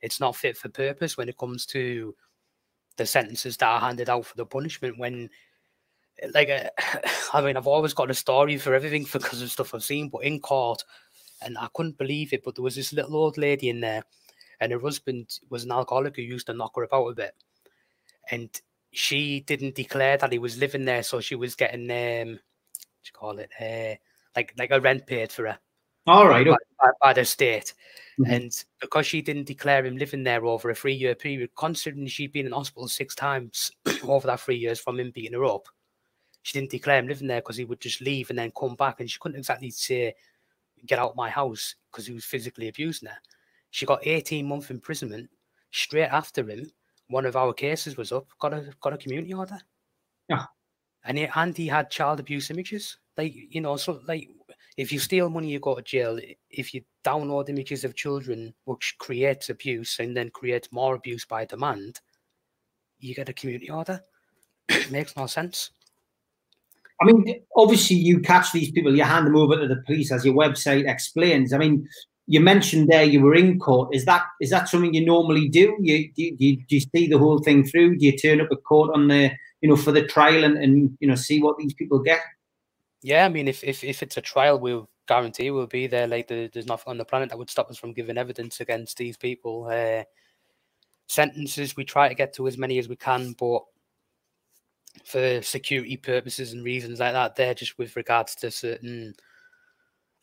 [0.00, 2.14] it's not fit for purpose when it comes to
[2.96, 4.96] the sentences that are handed out for the punishment.
[4.96, 5.28] When,
[6.32, 6.70] like, uh,
[7.32, 10.24] I mean, I've always got a story for everything because of stuff I've seen, but
[10.24, 10.84] in court,
[11.42, 14.04] and I couldn't believe it, but there was this little old lady in there
[14.60, 17.34] and her husband was an alcoholic who used to knock her about a bit.
[18.30, 18.50] And
[18.92, 23.12] she didn't declare that he was living there, so she was getting um, what you
[23.12, 23.96] call it, uh,
[24.36, 25.58] like like a rent paid for her.
[26.06, 27.74] All right, by, by, by the state,
[28.18, 28.32] mm-hmm.
[28.32, 32.46] and because she didn't declare him living there over a three-year period, considering she'd been
[32.46, 33.70] in hospital six times
[34.04, 35.68] over that three years from him beating her up,
[36.42, 39.00] she didn't declare him living there because he would just leave and then come back,
[39.00, 40.14] and she couldn't exactly say,
[40.86, 43.18] "Get out my house," because he was physically abusing her.
[43.70, 45.28] She got 18 month imprisonment.
[45.70, 46.70] Straight after him,
[47.08, 49.58] one of our cases was up, got a got a community order.
[50.28, 50.44] Yeah.
[51.04, 52.98] And he, and he had child abuse images.
[53.16, 54.28] Like, you know, so like
[54.76, 56.18] if you steal money, you go to jail.
[56.50, 61.44] If you download images of children, which creates abuse and then creates more abuse by
[61.44, 62.00] demand,
[63.00, 64.00] you get a community order.
[64.90, 65.70] Makes no sense.
[67.00, 70.24] I mean, obviously, you catch these people, you hand them over to the police, as
[70.24, 71.52] your website explains.
[71.52, 71.88] I mean,
[72.30, 73.94] you mentioned there you were in court.
[73.94, 75.74] Is that is that something you normally do?
[75.80, 77.96] You do, you, do you see the whole thing through?
[77.96, 79.30] Do you turn up at court on the
[79.62, 82.20] you know for the trial and, and you know see what these people get?
[83.00, 86.06] Yeah, I mean, if if, if it's a trial, we'll guarantee we'll be there.
[86.06, 89.16] Like there's nothing on the planet that would stop us from giving evidence against these
[89.16, 89.66] people.
[89.72, 90.04] Uh,
[91.06, 93.62] sentences we try to get to as many as we can, but
[95.06, 99.14] for security purposes and reasons like that, they're just with regards to certain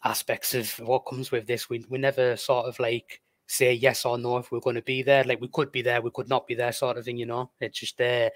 [0.06, 1.70] aspects of what comes with this.
[1.70, 5.04] We we never sort of like say yes or no if we're going to be
[5.04, 5.24] there.
[5.24, 7.18] Like we could be there, we could not be there, sort of thing.
[7.18, 8.28] You know, it's just there.
[8.28, 8.30] Uh,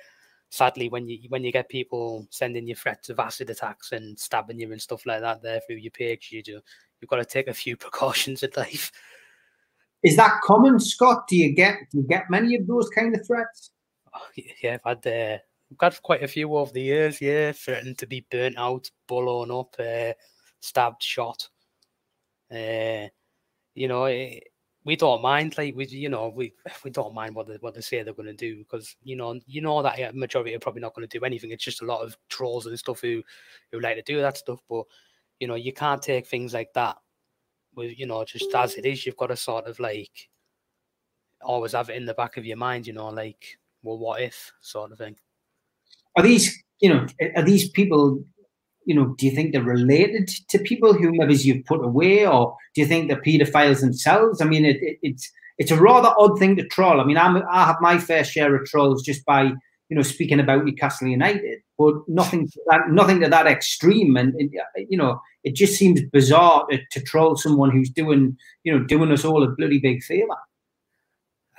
[0.49, 4.60] sadly, when you when you get people sending you threats of acid attacks and stabbing
[4.60, 6.60] you and stuff like that there through your page, you do
[6.99, 8.91] you've got to take a few precautions in life.
[10.01, 11.27] Is that common, Scott?
[11.27, 13.71] Do you get do you get many of those kind of threats?
[14.13, 14.27] Oh,
[14.63, 15.38] yeah, I've had uh,
[15.71, 17.21] I've got quite a few over the years.
[17.21, 20.13] Yeah, threatened to be burnt out, blown up, uh,
[20.62, 21.47] stabbed, shot.
[22.52, 23.08] Uh,
[23.76, 24.44] you know, it,
[24.86, 25.58] we don't mind.
[25.58, 28.28] Like we, you know, we we don't mind what they what they say they're going
[28.28, 31.26] to do because you know you know that majority are probably not going to do
[31.26, 31.52] anything.
[31.52, 33.24] It's just a lot of trolls and stuff who
[33.72, 34.60] who like to do that stuff.
[34.70, 34.86] But
[35.40, 36.98] you know, you can't take things like that
[37.76, 39.06] with you know just as it is.
[39.06, 40.30] You've got to sort of like
[41.42, 42.88] always have it in the back of your mind.
[42.88, 45.16] You know, like well, what if sort of thing.
[46.16, 48.24] Are these you know are these people
[48.86, 52.56] you know, do you think they're related to people who maybe you've put away, or
[52.74, 54.42] do you think they're paedophiles themselves?
[54.42, 57.02] I mean, it, it, it's it's a rather odd thing to troll.
[57.02, 60.39] I mean, I'm, I have my fair share of trolls just by you know speaking
[60.39, 64.15] about Newcastle United, but nothing to that, nothing to that extreme.
[64.15, 68.38] And it, uh, you know, it just seems bizarre to, to troll someone who's doing
[68.63, 70.38] you know doing us all a bloody big favour.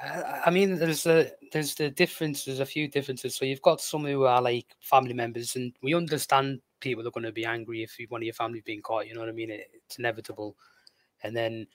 [0.02, 2.44] Uh, I mean, there's a there's the difference.
[2.44, 3.34] There's a few differences.
[3.34, 7.24] So you've got some who are like family members, and we understand people are going
[7.24, 9.06] to be angry if one of your family's being caught.
[9.06, 9.50] You know what I mean?
[9.50, 10.56] It, it's inevitable.
[11.22, 11.66] And then,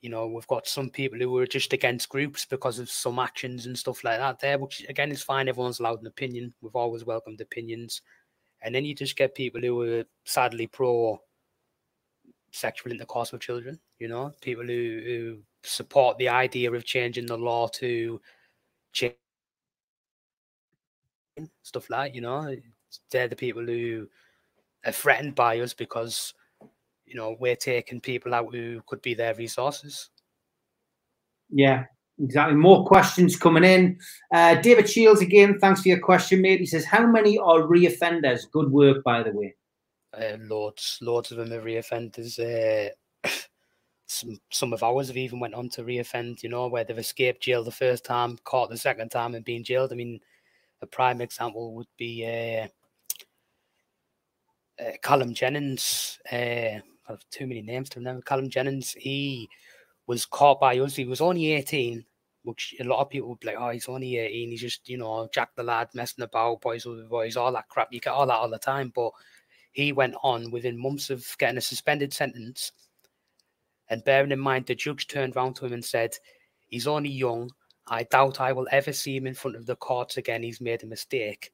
[0.00, 3.66] you know, we've got some people who are just against groups because of some actions
[3.66, 4.40] and stuff like that.
[4.40, 5.48] There, which again is fine.
[5.48, 6.54] Everyone's allowed an opinion.
[6.60, 8.02] We've always welcomed opinions.
[8.62, 11.20] And then you just get people who are sadly pro
[12.52, 13.78] sexual intercourse with children.
[13.98, 18.20] You know, people who, who support the idea of changing the law to
[18.92, 19.14] change
[21.62, 22.56] stuff like you know
[23.10, 24.06] they're the people who
[24.84, 26.34] are threatened by us because
[27.04, 30.10] you know we're taking people out who could be their resources.
[31.50, 31.84] Yeah,
[32.22, 32.56] exactly.
[32.56, 33.98] More questions coming in.
[34.32, 35.58] Uh, David Shields again.
[35.58, 36.60] Thanks for your question, mate.
[36.60, 39.54] He says, "How many are reoffenders?" Good work, by the way.
[40.12, 42.38] Uh, loads, loads of them are reoffenders.
[42.38, 42.90] Uh,
[44.06, 46.42] some some of ours have even went on to reoffend.
[46.42, 49.64] You know, where they've escaped jail the first time, caught the second time, and been
[49.64, 49.92] jailed.
[49.92, 50.20] I mean,
[50.82, 52.68] a prime example would be uh,
[54.80, 56.18] uh, Callum Jennings.
[56.30, 58.22] Uh, I have too many names to remember.
[58.22, 58.92] Callum Jennings.
[58.92, 59.48] He
[60.06, 60.96] was caught by us.
[60.96, 62.04] He was only 18,
[62.42, 64.50] which a lot of people would be like, oh, he's only 18.
[64.50, 67.88] He's just, you know, Jack the lad messing about, boys with boys, all that crap.
[67.92, 68.92] You get all that all the time.
[68.94, 69.12] But
[69.72, 72.72] he went on within months of getting a suspended sentence.
[73.88, 76.16] And bearing in mind, the judge turned around to him and said,
[76.66, 77.50] he's only young.
[77.86, 80.42] I doubt I will ever see him in front of the courts again.
[80.42, 81.52] He's made a mistake.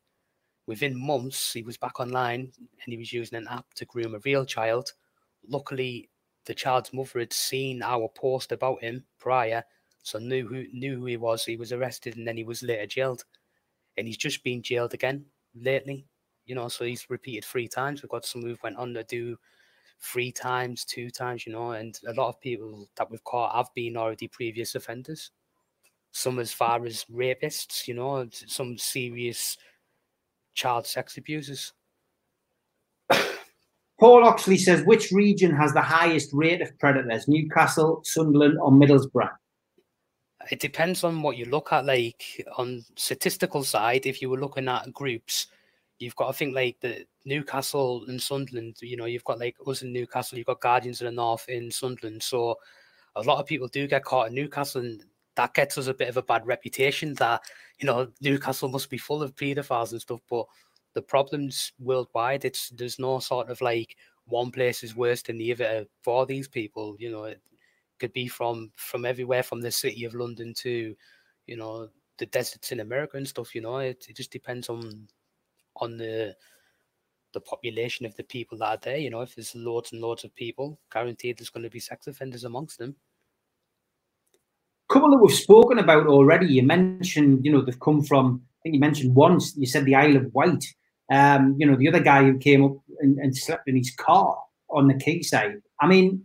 [0.67, 4.21] Within months, he was back online and he was using an app to groom a
[4.21, 4.93] real child.
[5.49, 6.09] Luckily,
[6.45, 9.65] the child's mother had seen our post about him prior,
[10.03, 11.45] so knew who knew who he was.
[11.45, 13.25] He was arrested and then he was later jailed,
[13.97, 16.07] and he's just been jailed again lately.
[16.47, 18.03] You know, so he's repeated three times.
[18.03, 19.37] We've got some who've went on to do
[20.01, 21.47] three times, two times.
[21.47, 25.31] You know, and a lot of people that we've caught have been already previous offenders.
[26.11, 27.87] Some as far as rapists.
[27.87, 29.57] You know, some serious
[30.55, 31.73] child sex abusers.
[34.01, 37.29] Paul Oxley says, which region has the highest rate of predators?
[37.29, 39.31] Newcastle, Sunderland, or Middlesbrough?
[40.51, 41.87] It depends on what you look at.
[41.87, 45.47] Like on statistical side, if you were looking at groups,
[46.01, 48.77] you've got I think like the Newcastle and Sunderland.
[48.81, 51.71] You know, you've got like us in Newcastle, you've got Guardians of the North in
[51.71, 52.25] Sunderland.
[52.25, 52.57] So
[53.15, 55.05] a lot of people do get caught in Newcastle, and
[55.37, 57.43] that gets us a bit of a bad reputation that
[57.79, 60.47] you know Newcastle must be full of paedophiles and stuff, but
[60.95, 62.45] the problems worldwide.
[62.45, 66.49] It's there's no sort of like one place is worse than the other for these
[66.49, 66.97] people.
[66.99, 67.41] You know, it
[67.99, 70.95] could be from from everywhere, from the city of London to
[71.47, 73.55] you know the deserts in America and stuff.
[73.55, 75.09] You know, it, it just depends on
[75.77, 76.37] on the
[77.33, 78.99] the population of the people that are there.
[78.99, 82.07] You know, if there's loads and loads of people, guaranteed there's going to be sex
[82.07, 82.95] offenders amongst them.
[84.93, 86.47] Couple that we've spoken about already.
[86.47, 88.43] You mentioned, you know, they've come from.
[88.45, 89.57] I think you mentioned once.
[89.57, 90.67] You said the Isle of Wight.
[91.11, 94.37] Um, you know, the other guy who came up and, and slept in his car
[94.69, 95.63] on the quayside.
[95.81, 96.25] I mean,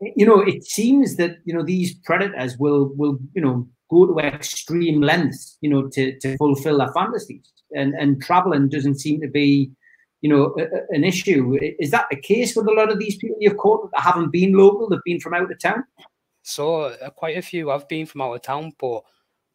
[0.00, 4.18] you know, it seems that you know these predators will will you know go to
[4.20, 9.28] extreme lengths, you know, to to fulfill their fantasies, and and traveling doesn't seem to
[9.28, 9.72] be,
[10.20, 11.58] you know, a, a, an issue.
[11.80, 14.52] Is that the case with a lot of these people you've caught that haven't been
[14.52, 15.82] local, they've been from out of town?
[16.42, 19.02] So uh, quite a few have been from out of town, but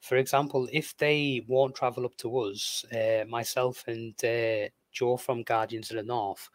[0.02, 5.44] for example, if they won't travel up to us, uh, myself and uh, Joe from
[5.44, 6.50] Guardians of the North,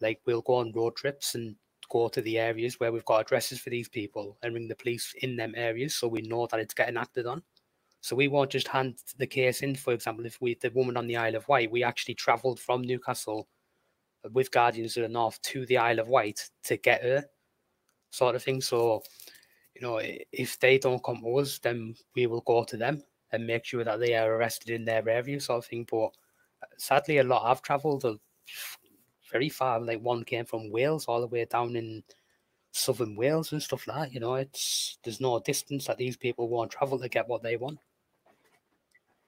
[0.00, 1.56] like we'll go on road trips and
[1.88, 5.14] go to the areas where we've got addresses for these people and ring the police
[5.20, 7.42] in them areas so we know that it's getting acted on.
[8.00, 9.76] So we won't just hand the case in.
[9.76, 12.82] For example, if we the woman on the Isle of Wight, we actually travelled from
[12.82, 13.46] Newcastle
[14.32, 17.24] with Guardians of the North to the Isle of Wight to get her,
[18.10, 18.60] sort of thing.
[18.60, 19.02] So,
[19.74, 20.00] you know,
[20.32, 23.84] if they don't come to us, then we will go to them and make sure
[23.84, 25.86] that they are arrested in their area, sort of thing.
[25.90, 26.10] But
[26.76, 28.04] sadly, a lot have travelled
[29.30, 29.80] very far.
[29.80, 32.02] Like one came from Wales all the way down in
[32.72, 34.14] southern Wales and stuff like that.
[34.14, 37.56] You know, it's there's no distance that these people won't travel to get what they
[37.56, 37.78] want.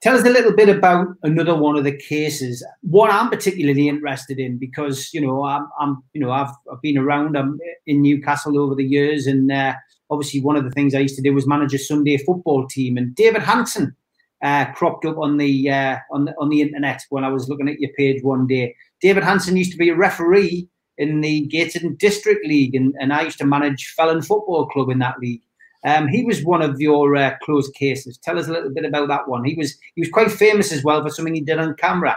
[0.00, 2.62] Tell us a little bit about another one of the cases.
[2.83, 6.98] What I'm particularly interested in, because you know, I'm, I'm you know, I've, I've been
[6.98, 7.38] around.
[7.38, 9.72] I'm in Newcastle over the years, and uh,
[10.11, 12.97] obviously one of the things I used to do was manage a Sunday football team.
[12.97, 13.97] And David Hanson
[14.43, 17.69] uh, cropped up on the uh, on the on the internet when I was looking
[17.69, 18.75] at your page one day.
[19.01, 23.23] David Hanson used to be a referee in the Gateshead District League, and, and I
[23.23, 25.43] used to manage Felling Football Club in that league.
[25.85, 28.17] Um, he was one of your uh, closed cases.
[28.19, 29.45] Tell us a little bit about that one.
[29.45, 32.17] He was he was quite famous as well for something he did on camera.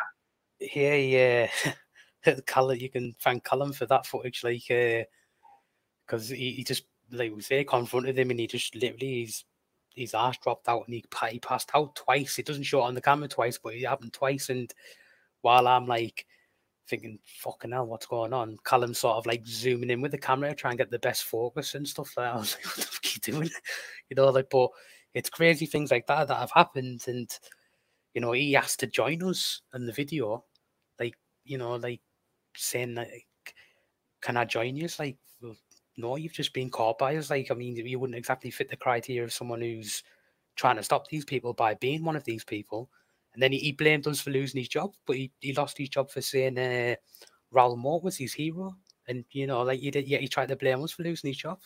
[0.59, 1.49] Yeah, yeah.
[2.45, 7.33] Callum, you can thank Callum for that footage, like, because uh, he, he just like
[7.35, 9.43] we say confronted him, and he just literally his
[9.95, 12.37] his ass dropped out, and he, he passed out twice.
[12.37, 14.49] It doesn't show it on the camera twice, but it happened twice.
[14.49, 14.71] And
[15.41, 16.25] while I'm like
[16.87, 18.57] thinking, fucking hell, what's going on?
[18.63, 21.75] Callum sort of like zooming in with the camera, trying to get the best focus
[21.75, 22.33] and stuff like that.
[22.35, 23.49] I was like, what the fuck are you doing?
[24.09, 24.69] You know, like, but
[25.13, 27.03] it's crazy things like that that have happened.
[27.07, 27.29] And,
[28.13, 30.45] you know, he asked to join us in the video,
[30.97, 31.99] like, you know, like
[32.55, 33.27] saying, like,
[34.21, 34.85] can I join you?
[34.85, 35.17] It's like,
[35.97, 37.29] no, you've just been caught by us.
[37.29, 40.03] Like, I mean, you wouldn't exactly fit the criteria of someone who's
[40.55, 42.89] trying to stop these people by being one of these people.
[43.33, 45.89] And then he, he blamed us for losing his job, but he, he lost his
[45.89, 46.95] job for saying uh,
[47.51, 48.75] Raoul Moat was his hero.
[49.07, 51.37] And, you know, like, he did, yeah, he tried to blame us for losing his
[51.37, 51.59] job.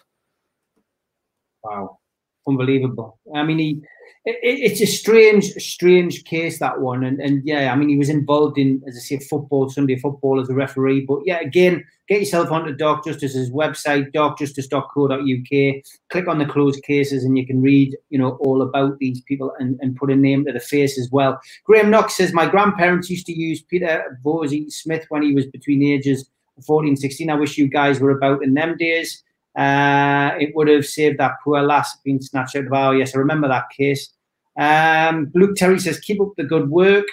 [1.64, 2.01] Wow.
[2.48, 3.20] Unbelievable.
[3.34, 3.82] I mean, he
[4.24, 8.10] it, it's a strange, strange case that one, and and yeah, I mean, he was
[8.10, 11.06] involved in, as I say, football, Sunday football as a referee.
[11.08, 15.84] But yeah, again, get yourself onto Dark Justice's website, darkjustice.co.uk.
[16.12, 19.54] Click on the closed cases, and you can read, you know, all about these people
[19.58, 21.40] and, and put a name to the face as well.
[21.66, 25.80] Graham Knox says my grandparents used to use Peter Vorsey Smith when he was between
[25.80, 27.30] the ages of 14 16.
[27.32, 29.24] I wish you guys were about in them days.
[29.58, 32.96] Uh, it would have saved that poor lass being snatched out of our.
[32.96, 34.14] Yes, I remember that case.
[34.58, 37.06] Um, Luke Terry says, keep up the good work.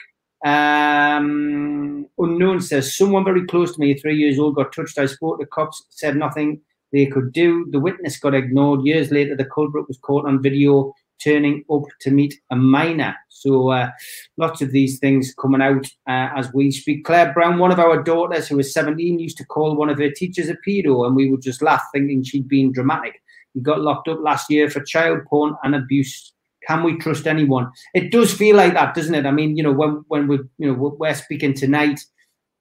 [0.44, 4.98] Um, Unknown says, someone very close to me, three years old, got touched.
[4.98, 6.61] I spoke to cops, said nothing
[6.92, 7.66] they could do.
[7.70, 8.85] The witness got ignored.
[8.85, 13.14] Years later, the culprit was caught on video turning up to meet a minor.
[13.28, 13.90] So uh,
[14.37, 17.04] lots of these things coming out uh, as we speak.
[17.04, 20.11] Claire Brown, one of our daughters who was 17, used to call one of her
[20.11, 23.20] teachers a pedo, and we would just laugh thinking she'd been dramatic.
[23.54, 26.33] He got locked up last year for child porn and abuse.
[26.66, 27.70] Can we trust anyone?
[27.94, 29.26] It does feel like that, doesn't it?
[29.26, 32.00] I mean, you know, when when we you know we're speaking tonight,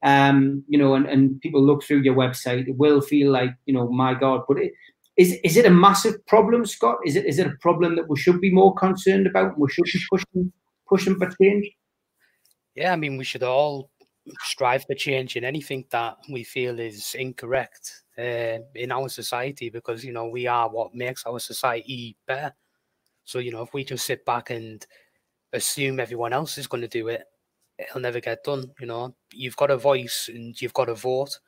[0.04, 3.74] um, you know, and, and people look through your website, it will feel like you
[3.74, 4.72] know, my God, but it,
[5.18, 7.00] is is it a massive problem, Scott?
[7.06, 9.58] Is it is it a problem that we should be more concerned about?
[9.58, 10.54] We should be pushing
[10.88, 11.70] pushing for change.
[12.76, 13.90] Yeah, I mean, we should all
[14.42, 20.06] strive for change in anything that we feel is incorrect uh, in our society, because
[20.06, 22.54] you know we are what makes our society better.
[23.24, 24.86] So you know, if we just sit back and
[25.52, 27.24] assume everyone else is going to do it,
[27.80, 28.72] it'll never get done.
[28.80, 31.40] You know, you've got a voice and you've got a vote,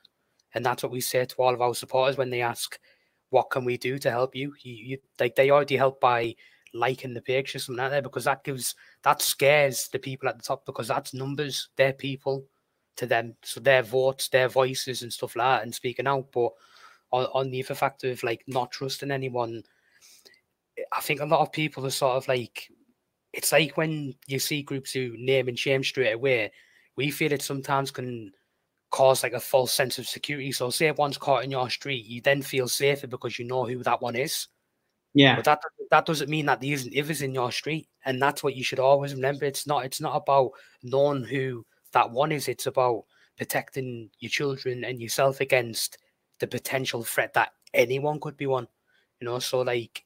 [0.56, 2.80] and that's what we say to all of our supporters when they ask
[3.30, 4.54] what can we do to help you?
[4.62, 6.36] You, you like they already help by
[6.74, 10.66] liking the something like that because that gives that scares the people at the top
[10.66, 12.46] because that's numbers, their people
[12.98, 16.32] to them, so their votes, their voices and stuff like that, and speaking out.
[16.32, 16.52] But
[17.12, 19.64] on, on the other factor of like not trusting anyone,
[20.78, 22.70] eh, I think a lot of people are sort of like
[23.34, 26.52] it's like when you see groups who name and shame straight away.
[26.96, 28.34] We feel it sometimes can
[28.92, 30.52] cause like a false sense of security.
[30.52, 33.66] So say if one's caught in your street, you then feel safer because you know
[33.66, 34.48] who that one is.
[35.14, 35.36] Yeah.
[35.36, 35.62] But that
[35.92, 37.90] that doesn't mean that there isn't others in your street.
[38.06, 39.46] And that's what you should always remember.
[39.46, 40.52] It's not it's not about
[40.84, 42.48] knowing who that one is.
[42.48, 43.06] It's about
[43.38, 45.98] protecting your children and yourself against
[46.40, 48.68] the potential threat that anyone could be one.
[49.20, 50.04] You know, so like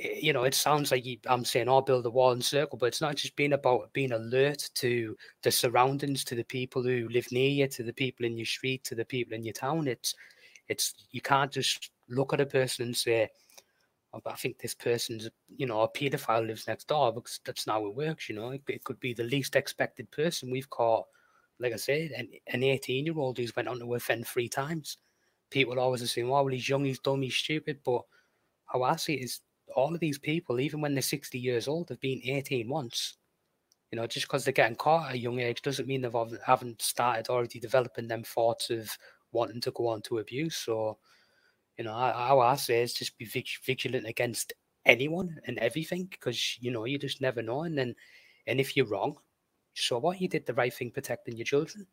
[0.00, 2.78] Eh, you know, it sounds like I'm saying, "I'll oh, build a wall and circle,"
[2.78, 7.08] but it's not just being about being alert to the surroundings, to the people who
[7.08, 9.86] live near you, to the people in your street, to the people in your town.
[9.88, 10.14] It's,
[10.68, 13.28] it's you can't just look at a person and say,
[14.14, 17.80] oh, "I think this person's, you know, a paedophile lives next door," because that's not
[17.80, 18.28] how it works.
[18.28, 21.06] You know, it, it could be the least expected person we've caught.
[21.58, 24.98] Like I said, an, an 18 year old who's went on to offend three times.
[25.50, 28.02] People always assume, "Oh, well, he's young, he's dumb, he's stupid," but
[28.66, 29.40] how I see it is
[29.74, 33.16] all of these people, even when they're 60 years old, have been 18 once.
[33.90, 36.10] You know, just because they're getting caught at a young age doesn't mean they
[36.46, 38.96] haven't started already developing them thoughts of
[39.32, 40.56] wanting to go on to abuse.
[40.56, 40.98] So,
[41.76, 44.52] you know, how I say is just be vigilant against
[44.86, 47.62] anyone and everything because, you know, you just never know.
[47.62, 47.94] And then,
[48.46, 49.16] and if you're wrong,
[49.74, 50.20] so what?
[50.20, 51.86] You did the right thing protecting your children.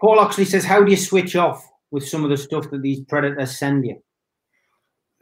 [0.00, 3.00] Paul actually says, How do you switch off with some of the stuff that these
[3.00, 4.02] predators send you?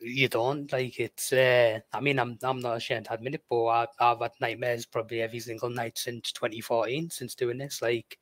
[0.01, 3.65] You don't like it's uh, i mean i'm i'm not ashamed to admit it but
[3.65, 8.19] I, have had nightmares probably every single night since 2014 since doing this like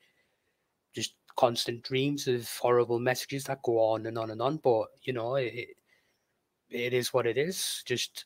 [0.95, 5.12] just constant dreams of horrible messages that go on and on and on but you
[5.12, 5.68] know it,
[6.70, 7.83] it is what it is.
[7.87, 8.24] Just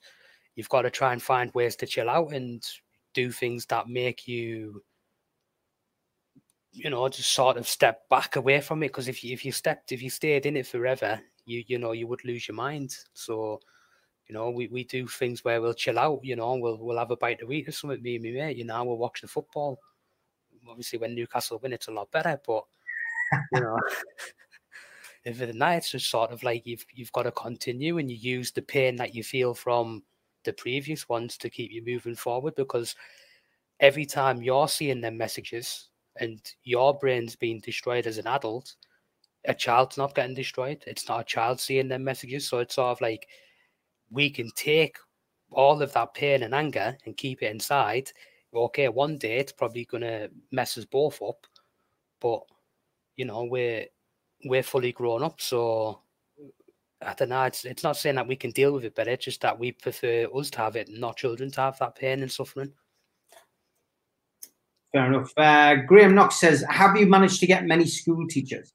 [0.54, 2.64] you've got to try and find ways to chill out and
[3.14, 4.82] do things that make you
[6.72, 9.50] you know just sort of step back away from it because if you if you
[9.50, 11.20] stepped if you stayed in it forever
[11.50, 12.96] you you know you would lose your mind.
[13.12, 13.60] So,
[14.28, 16.20] you know, we, we do things where we'll chill out.
[16.22, 18.02] You know, we'll we'll have a bite to eat or something.
[18.02, 19.80] Me and my mate, you know, we'll watch the football.
[20.68, 22.40] Obviously, when Newcastle win, it's a lot better.
[22.46, 22.64] But
[23.52, 23.78] you know,
[25.24, 28.16] if the night, it's just sort of like you've you've got to continue and you
[28.16, 30.02] use the pain that you feel from
[30.44, 32.94] the previous ones to keep you moving forward because
[33.80, 38.74] every time you're seeing them messages and your brain's being destroyed as an adult,
[39.46, 40.82] a child's not getting destroyed.
[40.86, 42.48] It's not a child seeing their messages.
[42.48, 43.28] So it's sort of like
[44.10, 44.96] we can take
[45.52, 48.10] all of that pain and anger and keep it inside.
[48.54, 51.46] Okay, one day it's probably gonna mess us both up,
[52.20, 52.40] but
[53.16, 53.86] you know we're
[54.44, 56.00] we're fully grown up, so
[57.02, 57.44] I don't know.
[57.44, 59.10] It's it's not saying that we can deal with it better.
[59.10, 62.22] It's just that we prefer us to have it, not children to have that pain
[62.22, 62.72] and suffering.
[64.92, 65.32] Fair enough.
[65.36, 68.74] Uh, Graham Knox says, "Have you managed to get many school teachers?"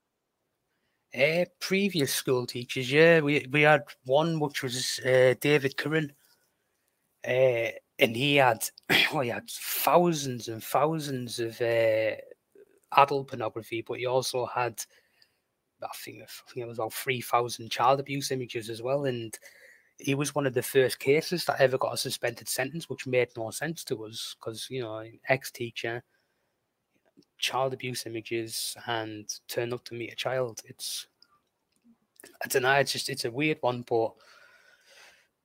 [1.15, 6.11] Uh, previous school teachers, yeah, we we had one which was uh, David Curran,
[7.25, 8.67] uh, and he had
[9.13, 11.61] oh, he had thousands and thousands of
[12.97, 14.81] adult pornography, but he also had
[15.81, 19.37] I think, I think it was about three thousand child abuse images as well, and
[19.99, 23.29] he was one of the first cases that ever got a suspended sentence, which made
[23.37, 26.03] no sense to us because you know ex teacher
[27.37, 30.61] child abuse images and turn up to meet a child.
[30.65, 31.07] It's
[32.43, 32.73] I don't know.
[32.73, 34.13] It's just it's a weird one, but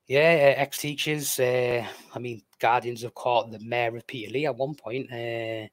[0.06, 1.38] yeah, ex teachers.
[1.38, 5.12] Uh, I mean, Guardians have caught the mayor of Peterlee at one point.
[5.12, 5.68] Uh,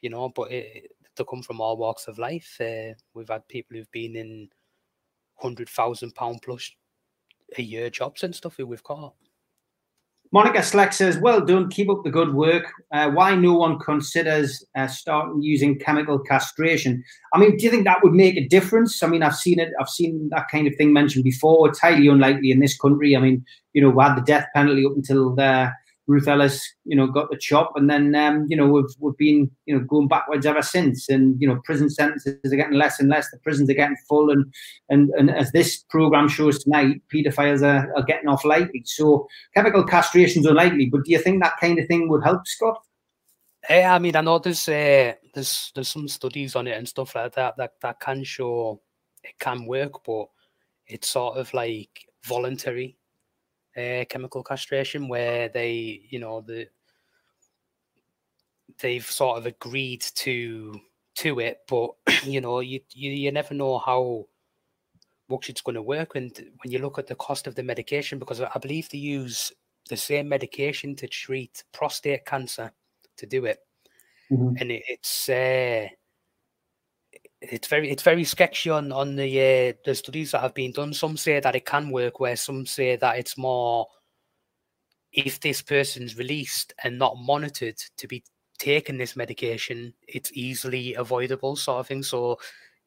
[0.00, 2.60] you know, but it, they come from all walks of life.
[2.60, 4.48] Uh, we've had people who've been in
[5.36, 6.70] hundred thousand pound plus
[7.56, 9.14] a year jobs and stuff who we've caught.
[10.32, 11.68] Monica Slack says, "Well done.
[11.70, 12.72] Keep up the good work.
[12.92, 17.02] Uh, why no one considers uh, starting using chemical castration?
[17.34, 19.02] I mean, do you think that would make a difference?
[19.02, 19.72] I mean, I've seen it.
[19.80, 21.68] I've seen that kind of thing mentioned before.
[21.68, 23.16] It's highly unlikely in this country.
[23.16, 25.70] I mean, you know, we had the death penalty up until uh,
[26.10, 29.48] Ruth Ellis, you know, got the chop, and then um, you know we've we've been
[29.66, 31.08] you know going backwards ever since.
[31.08, 33.30] And you know, prison sentences are getting less and less.
[33.30, 34.52] The prisons are getting full, and
[34.88, 38.82] and and as this program shows tonight, paedophiles are, are getting off lightly.
[38.86, 40.86] So chemical castration is unlikely.
[40.86, 42.82] But do you think that kind of thing would help, Scott?
[43.68, 47.14] Yeah, I mean, I know there's uh, there's there's some studies on it and stuff
[47.14, 48.80] like that that that can show
[49.22, 50.26] it can work, but
[50.88, 52.96] it's sort of like voluntary
[53.80, 56.68] uh, chemical castration where they, you know, the
[58.80, 60.80] they've sort of agreed to
[61.16, 61.90] to it, but
[62.24, 64.26] you know, you you, you never know how
[65.28, 66.16] much it's going to work.
[66.16, 69.52] And when you look at the cost of the medication, because I believe they use
[69.88, 72.72] the same medication to treat prostate cancer
[73.16, 73.58] to do it,
[74.30, 74.56] mm-hmm.
[74.58, 75.88] and it, it's uh,
[77.40, 80.92] it's very it's very sketchy on on the uh, the studies that have been done.
[80.92, 83.86] Some say that it can work, where some say that it's more
[85.12, 88.22] if this person's released and not monitored to be
[88.58, 92.02] taking this medication, it's easily avoidable, sort of thing.
[92.02, 92.38] So,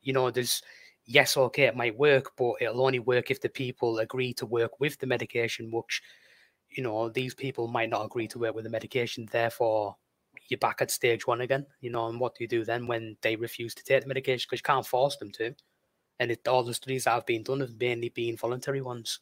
[0.02, 0.62] you know, there's
[1.06, 4.80] yes, okay, it might work, but it'll only work if the people agree to work
[4.80, 6.02] with the medication, which,
[6.70, 9.28] you know, these people might not agree to work with the medication.
[9.32, 9.98] Therefore,
[10.50, 13.18] you're back at stage one again, you know, and what do you do then when
[13.22, 14.48] they refuse to take the medication?
[14.50, 15.56] Because you can't force them to.
[16.20, 19.20] And it, all the studies that have been done have mainly been voluntary ones.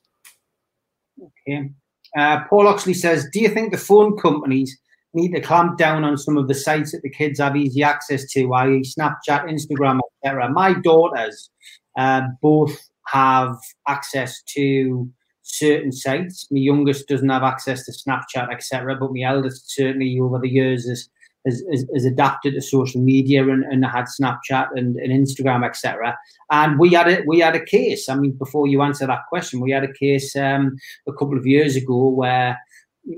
[1.48, 1.70] Okay.
[2.18, 4.78] Uh, Paul Oxley says, Do you think the phone companies
[5.14, 8.26] need to clamp down on some of the sites that the kids have easy access
[8.32, 10.50] to, i.e., Snapchat, Instagram, etc.?
[10.50, 11.50] My daughters
[11.98, 13.56] uh, both have
[13.88, 15.10] access to
[15.52, 16.48] certain sites.
[16.52, 20.88] My youngest doesn't have access to Snapchat, etc., but my eldest certainly over the years
[20.88, 21.10] has
[21.46, 26.16] has, has, adapted to social media and, and had Snapchat and, and Instagram, etc.
[26.52, 28.10] And we had a we had a case.
[28.10, 30.78] I mean, before you answer that question, we had a case um,
[31.08, 32.60] a couple of years ago where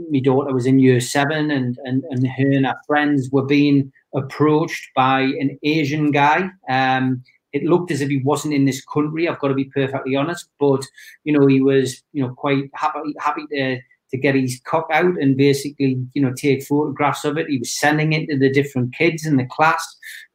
[0.10, 3.92] my daughter was in year seven and, and, and her and her friends were being
[4.16, 6.50] approached by an Asian guy.
[6.70, 7.24] Um,
[7.54, 9.28] it looked as if he wasn't in this country.
[9.28, 10.86] I've got to be perfectly honest, but
[11.24, 13.80] you know he was you know quite happy happy to
[14.14, 17.47] to get his cock out and basically, you know, take photographs of it.
[17.49, 19.84] He was sending it to the different kids in the class.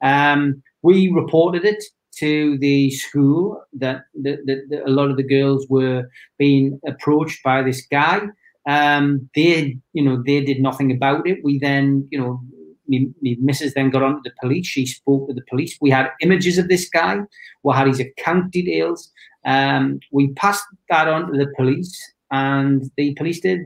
[0.02, 1.84] Um, we reported it
[2.16, 7.40] to the school that, that, that, that, a lot of the girls were being approached
[7.44, 8.22] by this guy.
[8.68, 11.38] Um, they, you know, they did nothing about it.
[11.44, 12.40] We then, you know,
[12.88, 14.66] missus then got on to the police.
[14.66, 15.76] She spoke to the police.
[15.80, 17.18] We had images of this guy.
[17.62, 19.12] We had his account details.
[19.44, 21.96] Um, we passed that on to the police
[22.30, 23.60] and the police did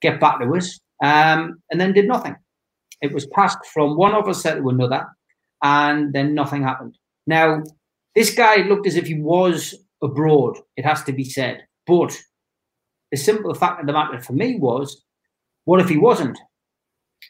[0.00, 2.36] get back to us um, and then did nothing.
[3.02, 5.06] It was passed from one officer to another,
[5.62, 6.96] and then nothing happened.
[7.26, 7.62] Now,
[8.14, 11.62] this guy looked as if he was abroad, it has to be said.
[11.86, 12.18] But
[13.10, 15.04] the simple fact of the matter for me was
[15.64, 16.38] what if he wasn't?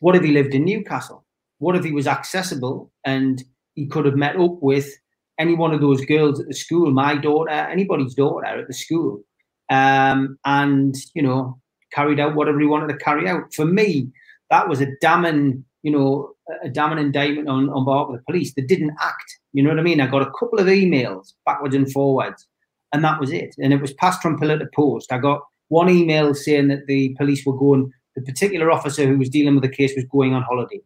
[0.00, 1.24] What if he lived in Newcastle?
[1.58, 3.42] What if he was accessible and
[3.74, 4.90] he could have met up with
[5.38, 9.22] any one of those girls at the school, my daughter, anybody's daughter at the school,
[9.70, 11.60] um, and you know
[11.92, 13.52] carried out whatever he wanted to carry out.
[13.54, 14.10] For me,
[14.50, 16.30] that was a damning, you know,
[16.62, 18.54] a damning indictment on on behalf of the police.
[18.54, 19.38] They didn't act.
[19.52, 20.00] You know what I mean?
[20.00, 22.46] I got a couple of emails backwards and forwards,
[22.92, 23.54] and that was it.
[23.58, 25.12] And it was passed from pillar to post.
[25.12, 27.90] I got one email saying that the police were going.
[28.14, 30.80] The particular officer who was dealing with the case was going on holiday,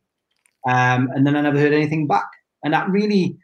[0.69, 2.29] um, and then I never heard anything back.
[2.63, 3.37] And that really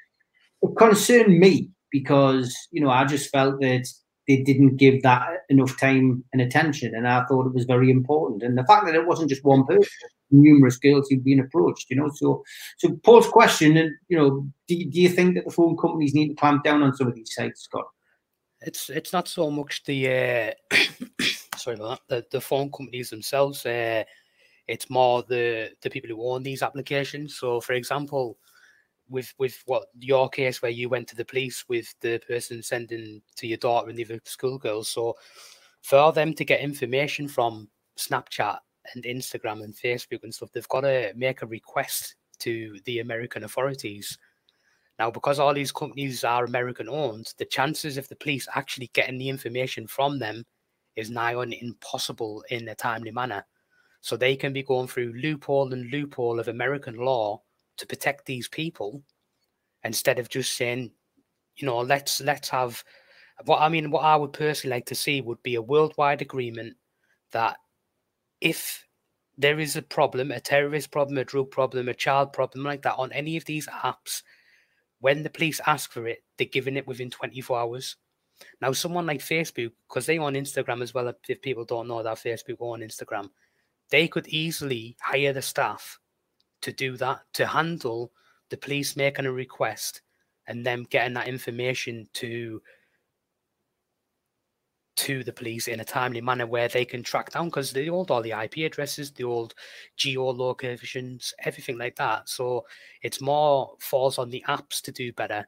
[0.76, 3.86] concerned me because you know I just felt that
[4.26, 6.94] they didn't give that enough time and attention.
[6.94, 8.42] And I thought it was very important.
[8.42, 9.86] And the fact that it wasn't just one person,
[10.30, 12.10] numerous girls who've been approached, you know.
[12.14, 12.42] So,
[12.78, 16.28] so Paul's question, and you know, do, do you think that the phone companies need
[16.28, 17.86] to clamp down on some of these sites, Scott?
[18.62, 20.76] It's it's not so much the uh,
[21.56, 23.64] sorry about that, the, the phone companies themselves.
[23.64, 24.04] Uh,
[24.68, 27.36] it's more the the people who own these applications.
[27.36, 28.38] So, for example,
[29.08, 33.22] with with what your case where you went to the police with the person sending
[33.36, 34.88] to your daughter and the other schoolgirls.
[34.88, 35.16] So
[35.82, 38.58] for them to get information from Snapchat
[38.94, 43.44] and Instagram and Facebook and stuff, they've got to make a request to the American
[43.44, 44.18] authorities.
[44.98, 49.18] Now, because all these companies are American owned, the chances of the police actually getting
[49.18, 50.44] the information from them
[50.96, 53.44] is nigh on impossible in a timely manner.
[54.06, 57.42] So they can be going through loophole and loophole of American law
[57.76, 59.02] to protect these people
[59.82, 60.92] instead of just saying,
[61.56, 62.84] you know, let's let's have
[63.46, 66.76] what I mean, what I would personally like to see would be a worldwide agreement
[67.32, 67.56] that
[68.40, 68.86] if
[69.36, 72.94] there is a problem, a terrorist problem, a drug problem, a child problem like that
[72.98, 74.22] on any of these apps,
[75.00, 77.96] when the police ask for it, they're giving it within 24 hours.
[78.60, 82.18] Now, someone like Facebook, because they own Instagram as well, if people don't know that
[82.18, 83.30] Facebook own Instagram,
[83.90, 85.98] they could easily hire the staff
[86.62, 88.12] to do that, to handle
[88.50, 90.02] the police making a request
[90.46, 92.60] and them getting that information to
[94.96, 98.10] to the police in a timely manner where they can track down because they hold
[98.10, 99.54] all the IP addresses, the old
[99.98, 102.28] geolocations, everything like that.
[102.30, 102.64] So
[103.02, 105.46] it's more falls on the apps to do better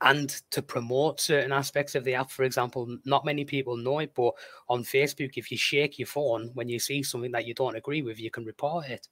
[0.00, 2.30] and to promote certain aspects of the app.
[2.30, 4.34] For example, not many people know it, but
[4.68, 8.02] on Facebook, if you shake your phone when you see something that you don't agree
[8.02, 9.08] with, you can report it.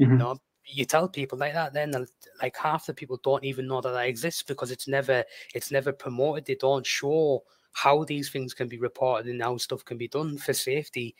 [0.00, 0.12] Mm-hmm.
[0.12, 2.06] You know, you tell people like that, then
[2.42, 5.24] like half the people don't even know that that exists because it's never
[5.54, 6.46] it's never promoted.
[6.46, 10.38] They don't show how these things can be reported and how stuff can be done
[10.38, 11.14] for safety.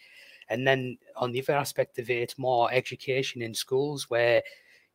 [0.49, 4.43] And then on the other aspect of it, it's more education in schools where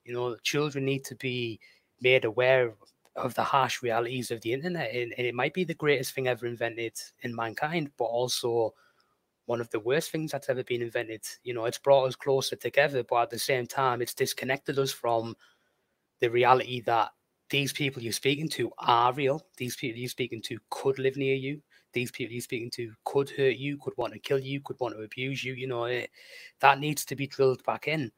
[0.04, 1.60] you know children need to be
[2.02, 2.74] made aware
[3.16, 4.94] of the harsh realities of the internet.
[4.94, 8.74] And, and it might be the greatest thing ever invented in mankind, but also
[9.46, 11.24] one of the worst things that's ever been invented.
[11.44, 14.92] You know, it's brought us closer together, but at the same time, it's disconnected us
[14.92, 15.36] from
[16.20, 17.12] the reality that
[17.50, 19.46] these people you're speaking to are real.
[19.58, 21.62] These people you're speaking to could live near you.
[21.94, 24.96] These people you're speaking to could hurt you, could want to kill you, could want
[24.96, 25.54] to abuse you.
[25.54, 26.10] You know, it,
[26.60, 28.12] that needs to be drilled back in.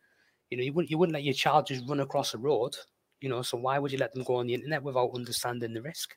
[0.49, 2.75] You know, you wouldn't you wouldn't let your child just run across a road.
[3.21, 5.81] You know, so why would you let them go on the internet without understanding the
[5.81, 6.15] risk?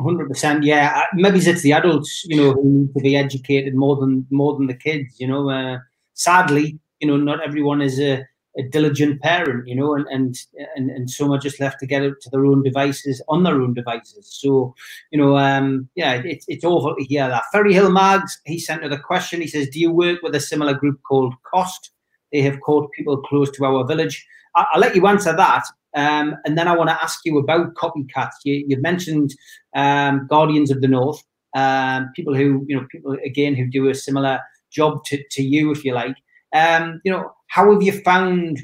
[0.00, 1.04] Hundred percent, yeah.
[1.14, 4.68] Maybe it's the adults, you know, who need to be educated more than more than
[4.68, 5.18] the kids.
[5.18, 5.78] You know, uh,
[6.14, 8.24] sadly, you know, not everyone is a,
[8.56, 9.66] a diligent parent.
[9.66, 10.36] You know, and and
[10.76, 13.60] and and some are just left to get it to their own devices on their
[13.60, 14.28] own devices.
[14.40, 14.72] So,
[15.10, 17.44] you know, um, yeah, it's it's awful to hear that.
[17.50, 19.40] Ferry Hill Mags, he sent her the question.
[19.40, 21.90] He says, "Do you work with a similar group called Cost?
[22.32, 24.24] They have caught people close to our village."
[24.72, 25.64] I'll let you answer that.
[25.94, 28.32] Um, and then I want to ask you about copycats.
[28.44, 29.34] You, you mentioned
[29.74, 31.22] um, Guardians of the North,
[31.56, 34.40] um, people who, you know, people again who do a similar
[34.70, 36.16] job to, to you, if you like.
[36.54, 38.60] Um, you know, how have you found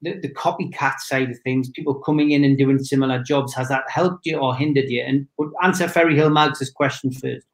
[0.00, 1.70] the, the copycat side of things?
[1.70, 3.54] People coming in and doing similar jobs.
[3.54, 5.02] Has that helped you or hindered you?
[5.02, 5.28] And
[5.62, 7.46] answer Ferry Hill Mags' question first.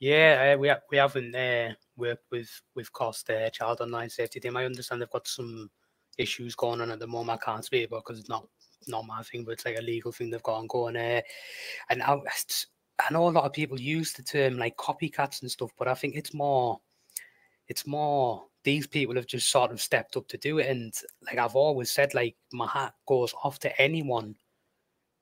[0.00, 4.56] Yeah, uh, we we haven't uh, worked with with Cost uh, Child Online Safety Team.
[4.56, 5.70] I understand they've got some
[6.18, 7.40] issues going on at the moment.
[7.42, 8.46] I can't speak about because it's not
[8.88, 10.94] not my thing, but it's like a legal thing they've got on going.
[10.94, 11.22] there.
[11.90, 12.16] and I,
[12.98, 15.94] I know a lot of people use the term like copycats and stuff, but I
[15.94, 16.80] think it's more,
[17.68, 20.68] it's more these people have just sort of stepped up to do it.
[20.68, 20.94] And
[21.26, 24.36] like I've always said, like my hat goes off to anyone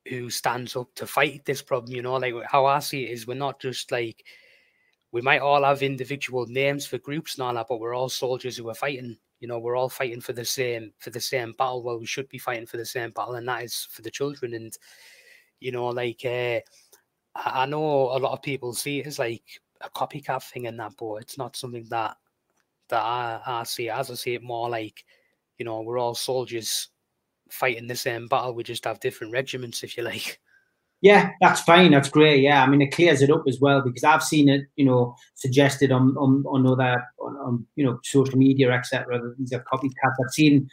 [0.09, 1.95] who stands up to fight this problem.
[1.95, 4.25] You know, like how I see it is we're not just like
[5.13, 8.57] we might all have individual names for groups and all that, but we're all soldiers
[8.57, 11.83] who are fighting you know we're all fighting for the same for the same battle.
[11.83, 14.55] Well we should be fighting for the same battle and that is for the children.
[14.55, 14.77] And
[15.61, 16.61] you know like uh,
[17.37, 19.45] i know a lot of people see it as like
[19.83, 22.17] a copycat thing in that but it's not something that
[22.89, 24.11] that i, I see as.
[24.11, 25.05] I see it more like
[25.59, 26.89] you know we're all soldiers
[27.51, 28.55] fighting the same battle.
[28.55, 30.41] We just have different regiments if you like.
[31.03, 31.93] Yeah, that's fine.
[31.93, 32.43] That's great.
[32.43, 35.15] Yeah, I mean, it clears it up as well because I've seen it, you know,
[35.35, 39.21] suggested on on, on other on, on you know social media, etc.
[39.39, 40.17] These are copycats.
[40.25, 40.69] I've seen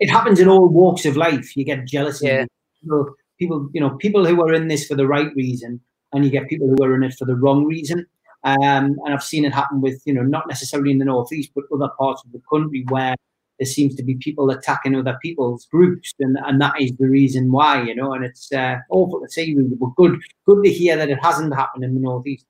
[0.00, 1.56] it happens in all walks of life.
[1.56, 2.26] You get jealousy.
[2.26, 2.46] Yeah.
[2.82, 5.80] People, people, you know, people who are in this for the right reason,
[6.12, 8.06] and you get people who are in it for the wrong reason.
[8.42, 11.64] Um, and I've seen it happen with, you know, not necessarily in the northeast, but
[11.72, 13.14] other parts of the country where
[13.58, 17.52] there seems to be people attacking other people's groups, and, and that is the reason
[17.52, 18.14] why, you know.
[18.14, 21.54] And it's uh, awful to see, really, but good good to hear that it hasn't
[21.54, 22.46] happened in the northeast.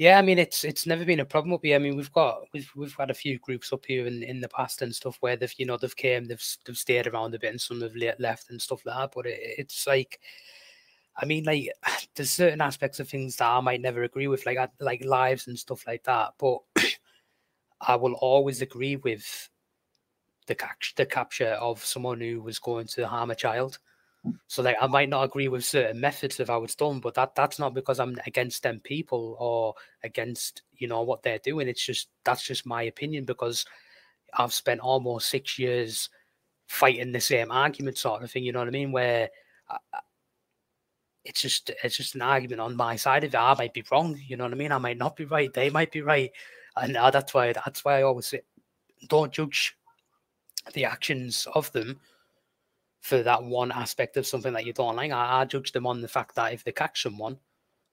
[0.00, 1.76] Yeah, I mean it's it's never been a problem up here.
[1.76, 4.48] I mean we've got we've we've had a few groups up here in, in the
[4.48, 7.50] past and stuff where they've you know they've came they've they've stayed around a bit
[7.50, 9.10] and some have left and stuff like that.
[9.14, 10.18] But it, it's like,
[11.16, 11.68] I mean like
[12.16, 15.58] there's certain aspects of things that I might never agree with, like like lives and
[15.58, 16.32] stuff like that.
[16.38, 16.60] But
[17.82, 19.50] I will always agree with
[20.46, 20.56] the,
[20.96, 23.78] the capture of someone who was going to harm a child.
[24.48, 27.34] So like I might not agree with certain methods of how it's done, but that
[27.34, 31.68] that's not because I'm against them people or against you know what they're doing.
[31.68, 33.64] It's just that's just my opinion because
[34.34, 36.10] I've spent almost six years
[36.68, 38.44] fighting the same argument sort of thing.
[38.44, 38.92] You know what I mean?
[38.92, 39.30] Where
[39.68, 39.78] I,
[41.24, 43.38] it's just it's just an argument on my side of it.
[43.38, 44.20] I might be wrong.
[44.26, 44.72] You know what I mean?
[44.72, 45.52] I might not be right.
[45.52, 46.30] They might be right,
[46.76, 48.42] and uh, that's why that's why I always say
[49.08, 49.76] don't judge
[50.74, 51.98] the actions of them
[53.00, 55.10] for that one aspect of something that you don't like.
[55.10, 57.38] I, I judge them on the fact that if they catch someone,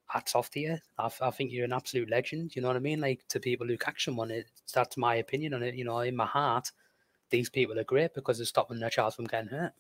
[0.08, 0.78] hats off to you.
[0.98, 2.56] I, I, think you're an absolute legend.
[2.56, 3.02] You know what I mean?
[3.02, 5.76] Like to people who catch someone, it, that's my opinion on it.
[5.76, 6.72] You know, in my heart,
[7.30, 9.74] these people are great because they're stopping their child from getting hurt.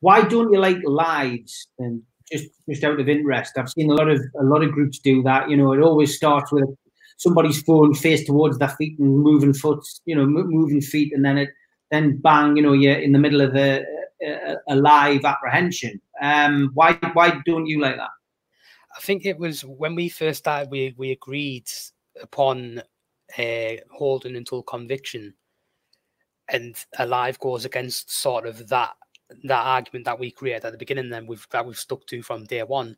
[0.00, 3.58] Why don't you like lives and just just out of interest?
[3.58, 5.50] I've seen a lot of a lot of groups do that.
[5.50, 6.68] You know, it always starts with
[7.16, 11.38] somebody's phone face towards their feet and moving foot, you know, moving feet, and then
[11.38, 11.50] it
[11.90, 13.82] then bang, you know, you're in the middle of a,
[14.22, 16.00] a, a live apprehension.
[16.20, 18.10] Um, why why don't you like that?
[18.96, 21.68] I think it was when we first started, we we agreed
[22.20, 22.82] upon
[23.38, 25.34] uh, holding until conviction,
[26.48, 28.90] and alive goes against sort of that
[29.44, 31.10] that argument that we created at the beginning.
[31.10, 32.96] Then we've that we've stuck to from day one.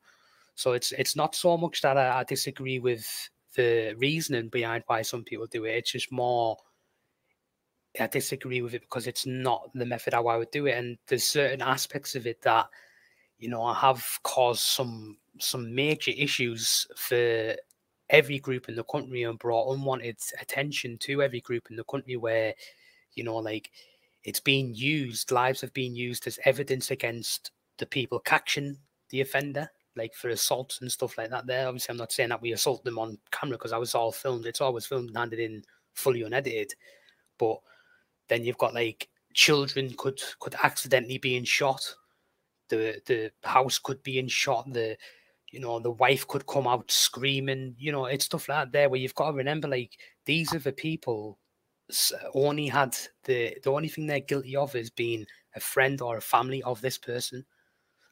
[0.54, 3.06] So it's it's not so much that I, I disagree with
[3.56, 5.72] the reasoning behind why some people do it.
[5.72, 6.56] It's just more
[7.98, 10.76] I disagree with it because it's not the method how I would do it.
[10.78, 12.66] And there's certain aspects of it that,
[13.38, 17.56] you know, I have caused some some major issues for
[18.10, 22.16] every group in the country and brought unwanted attention to every group in the country
[22.16, 22.54] where,
[23.14, 23.70] you know, like
[24.24, 28.76] it's being used, lives have been used as evidence against the people catching
[29.10, 29.68] the offender.
[29.96, 31.46] like for assaults and stuff like that.
[31.46, 34.12] There, obviously, I'm not saying that we assault them on camera because I was all
[34.12, 34.46] filmed.
[34.46, 35.62] It's always filmed and handed in
[35.94, 36.72] fully unedited.
[37.38, 37.58] But
[38.30, 41.94] then you've got like children could could accidentally be in shot.
[42.68, 44.72] The the house could be in shot.
[44.72, 44.96] The
[45.50, 47.74] you know the wife could come out screaming.
[47.76, 50.60] You know it's stuff like that there where you've got to remember like these are
[50.60, 51.38] the people
[52.34, 55.26] only had the the only thing they're guilty of is being
[55.56, 57.44] a friend or a family of this person.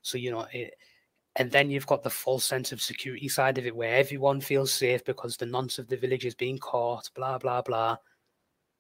[0.03, 0.75] So you know it,
[1.37, 4.73] and then you've got the false sense of security side of it, where everyone feels
[4.73, 7.97] safe because the nonce of the village is being caught, blah blah blah,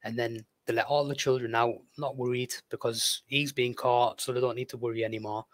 [0.02, 4.32] and then they let all the children out, not worried because he's being caught, so
[4.32, 5.46] they don't need to worry anymore.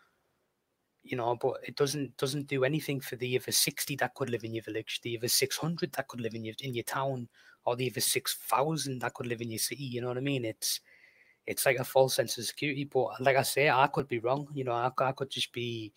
[1.05, 4.43] You know, but it doesn't doesn't do anything for the other sixty that could live
[4.43, 7.29] in your village, the other six hundred that could live in your in your town,
[7.65, 9.85] or the other six thousand that could live in your city.
[9.85, 10.45] You know what I mean?
[10.45, 10.81] It's
[11.47, 12.85] it's like a false sense of security.
[12.85, 14.49] But like I say, I could be wrong.
[14.53, 15.93] You know, I, I could just be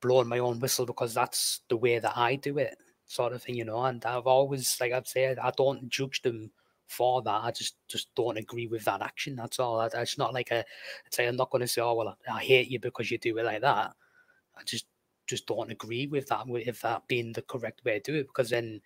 [0.00, 2.76] blowing my own whistle because that's the way that I do it,
[3.06, 3.82] sort of thing, you know.
[3.82, 6.52] And I've always, like I've said, I don't judge them
[6.86, 7.44] for that.
[7.44, 9.36] I just just don't agree with that action.
[9.36, 9.80] That's all.
[9.80, 10.64] It's not like a.
[11.10, 13.44] Say I'm not going to say, oh well, I hate you because you do it
[13.44, 13.92] like that.
[14.56, 14.86] I just
[15.26, 16.46] just don't agree with that.
[16.46, 18.80] With that being the correct way to do it, because then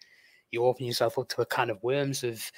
[0.51, 2.51] you open yourself up to a kind of worms of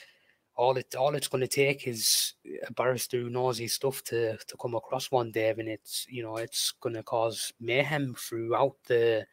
[0.54, 2.34] all it all it's going to take is
[2.66, 6.22] a barrister who knows his stuff to to come across one day, and it's you
[6.22, 9.26] know it's going to cause mayhem throughout the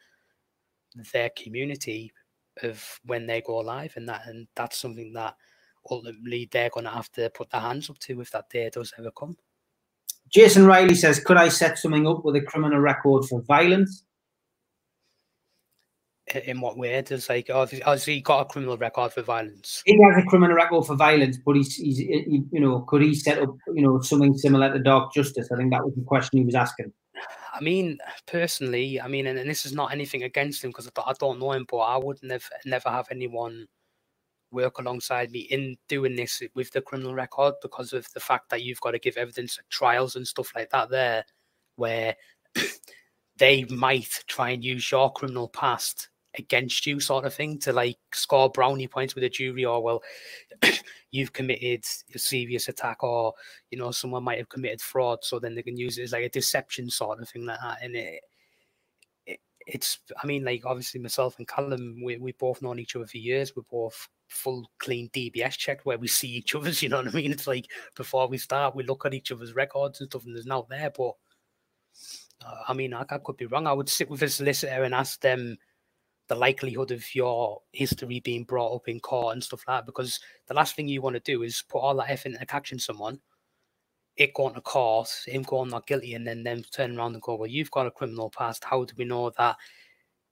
[1.14, 2.12] their community
[2.64, 5.36] of when they go live, and that and that's something that
[5.92, 8.94] ultimately they're going to have to put their hands up to if that day does
[8.98, 9.38] ever come.
[10.30, 14.06] Jason Riley says, "Could I set something up with a criminal record for violence?"
[16.36, 17.02] in what way?
[17.02, 19.82] Does like oh, has he got a criminal record for violence?
[19.86, 23.14] He has a criminal record for violence, but he's, he's he, you know could he
[23.14, 25.50] set up you know something similar to Dark Justice?
[25.52, 26.94] I think that was the question he was asking.
[27.54, 31.02] I mean, personally, I mean, and, and this is not anything against him because I,
[31.02, 33.68] I, don't know him, but I would never never have anyone
[34.52, 38.64] work alongside me in doing this with the criminal record because of the fact that
[38.64, 41.24] you've got to give evidence at trials and stuff like that there,
[41.76, 42.16] where
[43.38, 47.98] they might try and use your criminal past against you sort of thing to like
[48.14, 50.04] score brownie points with a jury or well
[51.12, 51.84] you've committed
[52.14, 53.34] a serious attack or
[53.72, 56.24] you know someone might have committed fraud so then they can use it as like
[56.24, 58.22] a deception sort of thing like that and it,
[59.74, 63.18] it's i mean like obviously myself and callum we, we both known each other for
[63.18, 67.08] years we're both full clean dbs checked where we see each other's you know what
[67.08, 70.26] i mean it's like before we start we look at each other's records and stuff
[70.26, 71.14] and there's not there but
[72.46, 74.94] uh, i mean I, I could be wrong i would sit with a solicitor and
[74.94, 75.58] ask them
[76.30, 79.86] the likelihood of your history being brought up in court and stuff like that.
[79.88, 82.78] Because the last thing you want to do is put all that effort into catching
[82.78, 83.20] someone,
[84.20, 87.36] it going to court, him going not guilty, and then them turn around and go,
[87.36, 88.64] Well, you've got a criminal past.
[88.64, 89.58] How do we know that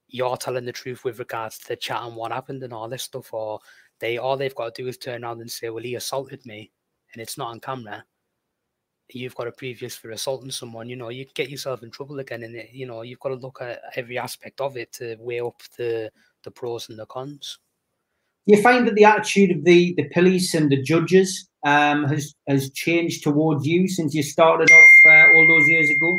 [0.06, 3.02] you're telling the truth with regards to the chat and what happened and all this
[3.02, 3.32] stuff?
[3.32, 3.60] Or
[3.98, 6.70] they all they've got to do is turn around and say, Well, he assaulted me
[7.12, 8.04] and it's not on camera
[9.10, 12.42] you've got a previous for assaulting someone, you know, you get yourself in trouble again.
[12.42, 15.62] And, you know, you've got to look at every aspect of it to weigh up
[15.76, 16.10] the,
[16.44, 17.58] the pros and the cons.
[18.48, 22.70] You find that the attitude of the, the police and the judges um, has, has
[22.70, 26.18] changed towards you since you started off uh, all those years ago?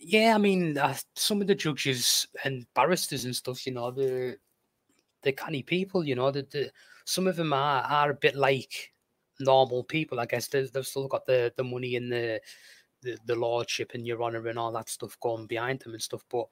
[0.00, 4.36] Yeah, I mean, uh, some of the judges and barristers and stuff, you know, the
[5.22, 6.72] the canny people, you know, the
[7.04, 8.90] some of them are, are a bit like
[9.38, 10.18] normal people.
[10.18, 12.40] I guess they've, they've still got the the money and the,
[13.02, 16.24] the the lordship and your honor and all that stuff going behind them and stuff.
[16.28, 16.46] But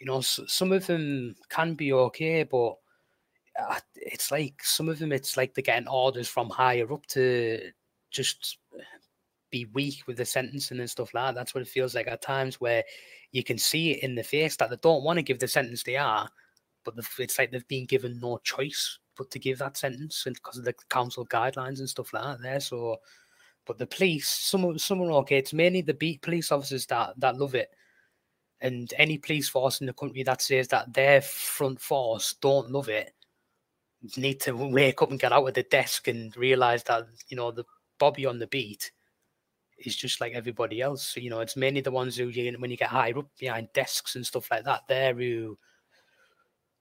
[0.00, 2.74] you know, some of them can be okay, but
[3.94, 5.12] it's like some of them.
[5.12, 7.70] It's like they're getting orders from higher up to
[8.10, 8.58] just
[9.50, 11.34] be weak with the sentencing and stuff like that.
[11.34, 12.84] That's what it feels like at times where
[13.32, 15.82] you can see it in the face that they don't want to give the sentence
[15.82, 16.28] they are,
[16.84, 20.58] but it's like they've been given no choice but to give that sentence and because
[20.58, 22.60] of the council guidelines and stuff like that there.
[22.60, 22.98] So,
[23.64, 25.38] but the police, some some are okay.
[25.38, 27.70] It's mainly the beat police officers that that love it,
[28.60, 32.88] and any police force in the country that says that their front force don't love
[32.88, 33.12] it
[34.16, 37.50] need to wake up and get out of the desk and realize that you know
[37.50, 37.64] the
[37.98, 38.90] Bobby on the beat
[39.78, 41.16] is just like everybody else.
[41.16, 44.16] You know, it's mainly the ones who you when you get higher up behind desks
[44.16, 44.82] and stuff like that.
[44.88, 45.58] They're who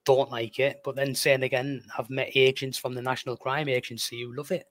[0.05, 0.82] don't like it.
[0.84, 4.65] But then saying again, I've met agents from the National Crime Agency who love it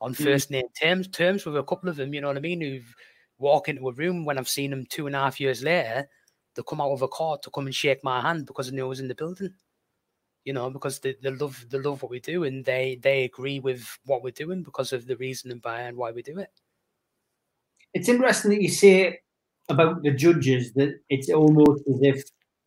[0.00, 0.24] on hmm.
[0.24, 2.94] first name terms, terms with a couple of them, you know what I mean, who've
[3.38, 6.08] walk into a room when I've seen them two and a half years later,
[6.54, 8.86] they come out of a court to come and shake my hand because they know
[8.86, 9.54] I was in the building.
[10.48, 13.60] You know, because they, they love they love what we do and they they agree
[13.60, 16.48] with what we're doing because of the reasoning behind why we do it.
[17.92, 19.18] It's interesting that you say
[19.68, 22.22] about the judges that it's almost as if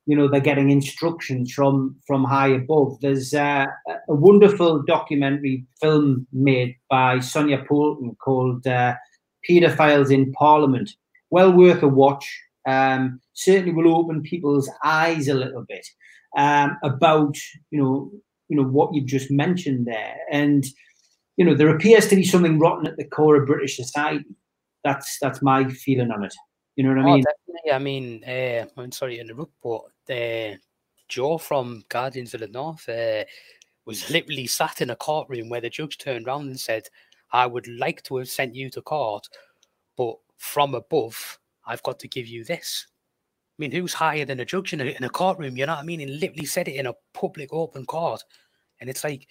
[0.05, 2.99] you know they're getting instructions from from high above.
[3.01, 8.93] There's uh, a wonderful documentary film made by Sonia Poulton called uh,
[9.49, 10.91] "Pedophiles in Parliament."
[11.31, 12.27] Well worth a watch.
[12.67, 15.87] Um, certainly will open people's eyes a little bit
[16.37, 17.35] um, about
[17.69, 18.11] you know
[18.49, 20.65] you know what you've just mentioned there, and
[21.37, 24.25] you know there appears to be something rotten at the core of British society.
[24.83, 26.33] That's that's my feeling on it.
[26.75, 27.23] You know what I oh, mean?
[27.23, 27.71] Definitely.
[27.71, 30.55] I mean, uh, I'm sorry to interrupt, but uh,
[31.07, 33.25] Joe from Guardians of the North uh,
[33.85, 36.87] was literally sat in a courtroom where the judge turned around and said,
[37.31, 39.27] "I would like to have sent you to court,
[39.97, 42.87] but from above, I've got to give you this."
[43.61, 45.55] Mean, who's higher than a judge in a, in a courtroom?
[45.55, 45.99] You know what I mean?
[45.99, 48.23] He literally said it in a public, open court,
[48.79, 49.27] and it's like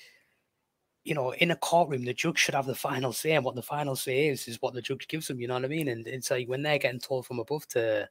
[1.05, 3.63] you know, in a courtroom, the judge should have the final say, and what the
[3.63, 5.41] final say is is what the judge gives them.
[5.41, 5.89] You know what I mean?
[5.89, 8.09] And it's like when they're getting told from above to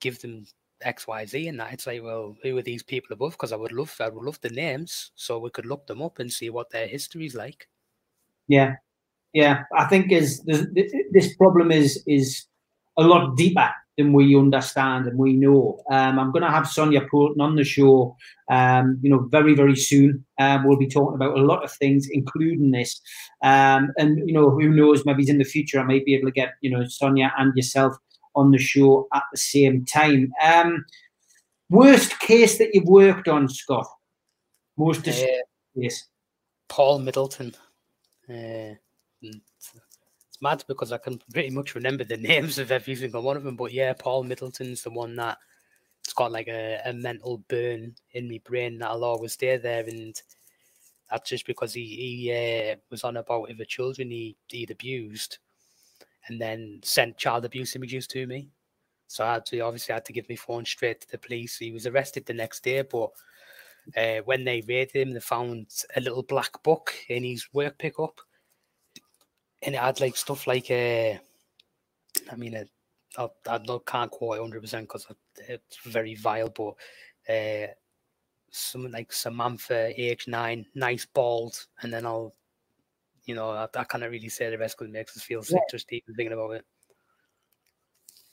[0.00, 0.46] give them
[0.82, 3.32] X, Y, Z, and that it's like, well, who are these people above?
[3.32, 6.18] Because I would love, I would love the names, so we could look them up
[6.18, 7.68] and see what their history is like.
[8.46, 8.74] Yeah,
[9.32, 9.62] yeah.
[9.74, 12.44] I think is this problem is is
[12.96, 15.80] a lot deeper than we understand and we know.
[15.90, 18.16] Um, I'm going to have Sonia Poulton on the show,
[18.50, 20.24] um, you know, very, very soon.
[20.40, 23.00] Um, we'll be talking about a lot of things, including this.
[23.42, 26.32] Um, and, you know, who knows, maybe in the future I might be able to
[26.32, 27.96] get, you know, Sonia and yourself
[28.34, 30.32] on the show at the same time.
[30.42, 30.84] Um,
[31.70, 33.86] worst case that you've worked on, Scott?
[34.76, 35.12] Most uh,
[35.76, 36.08] case?
[36.68, 37.54] Paul Middleton.
[38.28, 38.74] Uh,
[40.44, 43.56] mad because I can pretty much remember the names of every single one of them.
[43.56, 45.38] But yeah, Paul Middleton's the one that
[46.04, 49.84] it's got like a, a mental burn in my brain that'll always stay there.
[49.84, 50.14] And
[51.10, 55.38] that's just because he, he uh, was on about the children he, he'd abused
[56.28, 58.50] and then sent child abuse images to me.
[59.08, 61.58] So I had to obviously I had to give my phone straight to the police.
[61.58, 63.10] He was arrested the next day, but
[63.96, 65.66] uh, when they raided him, they found
[65.96, 68.20] a little black book in his work pickup
[69.64, 71.14] and it had like stuff like uh,
[72.30, 72.70] I mean, it,
[73.16, 75.06] I, I can't quote hundred percent because
[75.48, 76.74] it's very vile, but
[77.32, 77.68] uh,
[78.50, 82.34] something like Samantha, age nine, nice bald, and then I'll,
[83.24, 85.56] you know, I, I can't really say the rest because it makes us feel sick
[85.56, 85.70] yeah.
[85.70, 86.64] just even thinking about it.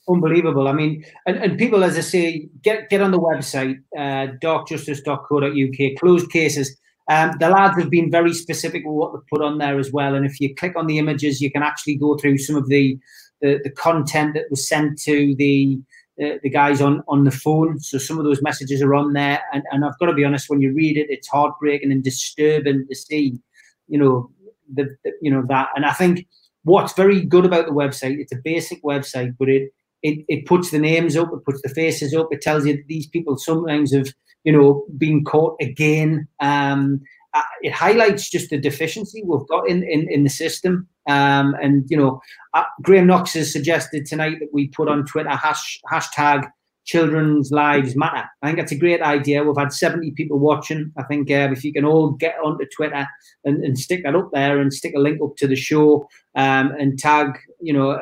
[0.10, 0.68] Unbelievable.
[0.68, 6.00] I mean, and, and people, as I say, get get on the website, uh, darkjustice.co.uk,
[6.00, 6.81] closed cases.
[7.10, 10.16] Um, the lads have been very specific with what they've put on there as well.
[10.16, 12.98] And if you click on the images, you can actually go through some of the
[13.42, 15.80] the, the content that was sent to the
[16.24, 17.80] uh, the guys on on the phone.
[17.80, 19.42] So some of those messages are on there.
[19.52, 22.86] And, and I've got to be honest, when you read it, it's heartbreaking and disturbing
[22.88, 23.40] to see,
[23.88, 24.30] you know,
[24.72, 25.70] the, the you know that.
[25.76, 26.28] And I think
[26.64, 29.72] what's very good about the website, it's a basic website, but it
[30.04, 32.88] it, it puts the names up, it puts the faces up, it tells you that
[32.88, 34.08] these people sometimes have
[34.44, 36.28] you know, being caught again.
[36.40, 37.02] Um,
[37.34, 40.88] uh, it highlights just the deficiency we've got in, in, in the system.
[41.08, 42.22] Um, and, you know,
[42.54, 46.50] uh, Graham Knox has suggested tonight that we put on Twitter hash, hashtag
[46.84, 48.28] children's lives matter.
[48.42, 49.44] I think that's a great idea.
[49.44, 50.92] We've had 70 people watching.
[50.98, 53.08] I think uh, if you can all get onto Twitter
[53.46, 56.72] and, and stick that up there and stick a link up to the show um,
[56.78, 58.00] and tag, you know,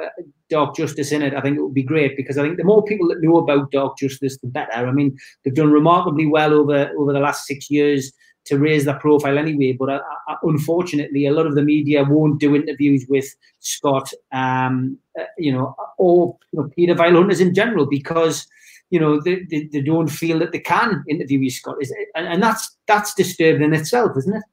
[0.50, 2.84] Dark Justice in it, I think it would be great because I think the more
[2.84, 4.72] people that know about Dark Justice, the better.
[4.72, 8.12] I mean, they've done remarkably well over over the last six years
[8.46, 9.74] to raise their profile anyway.
[9.74, 13.28] But uh, uh, unfortunately, a lot of the media won't do interviews with
[13.60, 18.48] Scott, um, uh, you know, or you know, paedophile hunters in general because
[18.90, 21.78] you know they, they, they, don't feel that they can interview you, Scott.
[21.80, 24.44] Is and, and that's that's disturbing in itself, isn't it?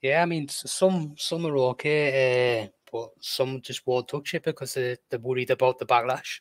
[0.00, 2.64] Yeah, I mean, some some are okay.
[2.64, 6.40] Uh but some just won't touch it because they're, they're worried about the backlash.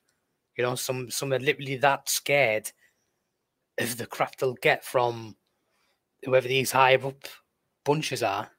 [0.58, 2.72] You know, some some are literally that scared
[3.80, 5.36] of the crap they'll get from
[6.24, 7.26] whoever these high up
[7.86, 8.52] bunches are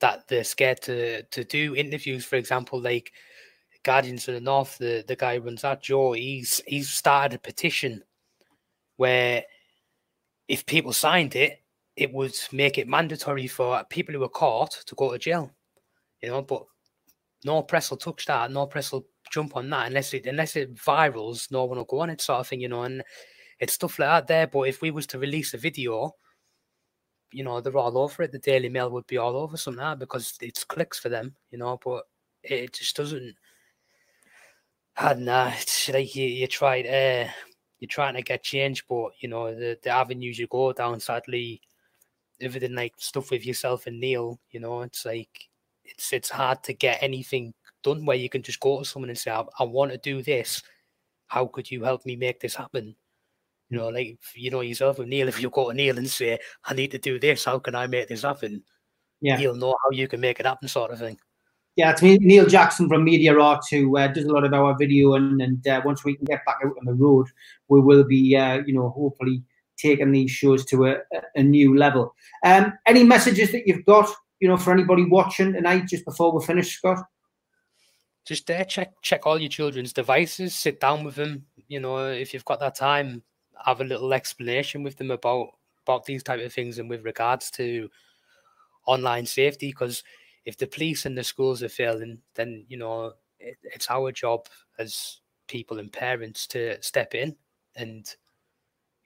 [0.00, 2.24] that they're scared to to do interviews.
[2.24, 3.12] For example, like
[3.84, 7.38] Guardians of the North, the, the guy who runs that, Joe, he's he's started a
[7.38, 8.02] petition
[8.96, 9.44] where
[10.48, 11.62] if people signed it,
[11.96, 15.50] it would make it mandatory for people who are caught to go to jail.
[16.22, 16.64] You know, but
[17.44, 20.74] no press will touch that, no press will jump on that unless it unless it
[20.74, 22.82] virals, no one will go on it, sort of thing, you know.
[22.82, 23.02] And
[23.60, 24.46] it's stuff like that there.
[24.46, 26.12] But if we was to release a video,
[27.32, 28.32] you know, they're all over it.
[28.32, 31.58] The Daily Mail would be all over some that because it's clicks for them, you
[31.58, 31.78] know.
[31.84, 32.04] But
[32.42, 33.34] it just doesn't.
[34.96, 37.30] And uh, it's like you, you tried, uh,
[37.80, 41.00] you're trying to get change, but you know the the avenues you go down.
[41.00, 41.60] Sadly,
[42.40, 45.48] everything like stuff with yourself and Neil, you know, it's like
[45.84, 49.18] it's it's hard to get anything done where you can just go to someone and
[49.18, 50.62] say, I, I want to do this.
[51.26, 52.96] How could you help me make this happen?
[53.70, 56.38] You know, like you know yourself with Neil, if you go to Neil and say,
[56.64, 58.62] "I need to do this, how can I make this happen?"
[59.20, 61.18] Yeah, he'll know how you can make it happen, sort of thing.
[61.76, 64.76] Yeah, it's me, Neil Jackson from Media Art, who uh, does a lot of our
[64.78, 67.26] video, and, and uh, once we can get back out on the road,
[67.68, 69.42] we will be, uh, you know, hopefully
[69.76, 70.96] taking these shows to a,
[71.34, 72.14] a new level.
[72.44, 74.08] Um, any messages that you've got,
[74.44, 76.98] you know, for anybody watching tonight, just before we finish, Scott?
[78.26, 81.46] Just there, check check all your children's devices, sit down with them.
[81.68, 83.22] You know, if you've got that time,
[83.64, 85.48] have a little explanation with them about
[85.86, 87.88] about these type of things and with regards to
[88.86, 90.04] online safety, because
[90.44, 94.46] if the police and the schools are failing, then you know it, it's our job
[94.78, 97.34] as people and parents to step in
[97.76, 98.16] and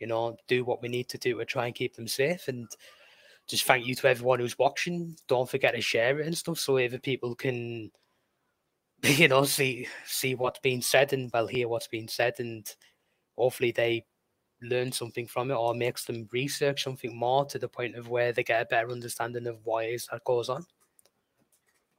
[0.00, 2.48] you know do what we need to do to try and keep them safe.
[2.48, 2.68] And
[3.48, 5.16] just thank you to everyone who's watching.
[5.26, 7.90] Don't forget to share it and stuff so other people can
[9.02, 12.74] you know see see what's being said and well hear what's being said and
[13.36, 14.04] hopefully they
[14.62, 18.32] learn something from it or makes them research something more to the point of where
[18.32, 20.64] they get a better understanding of why is that goes on.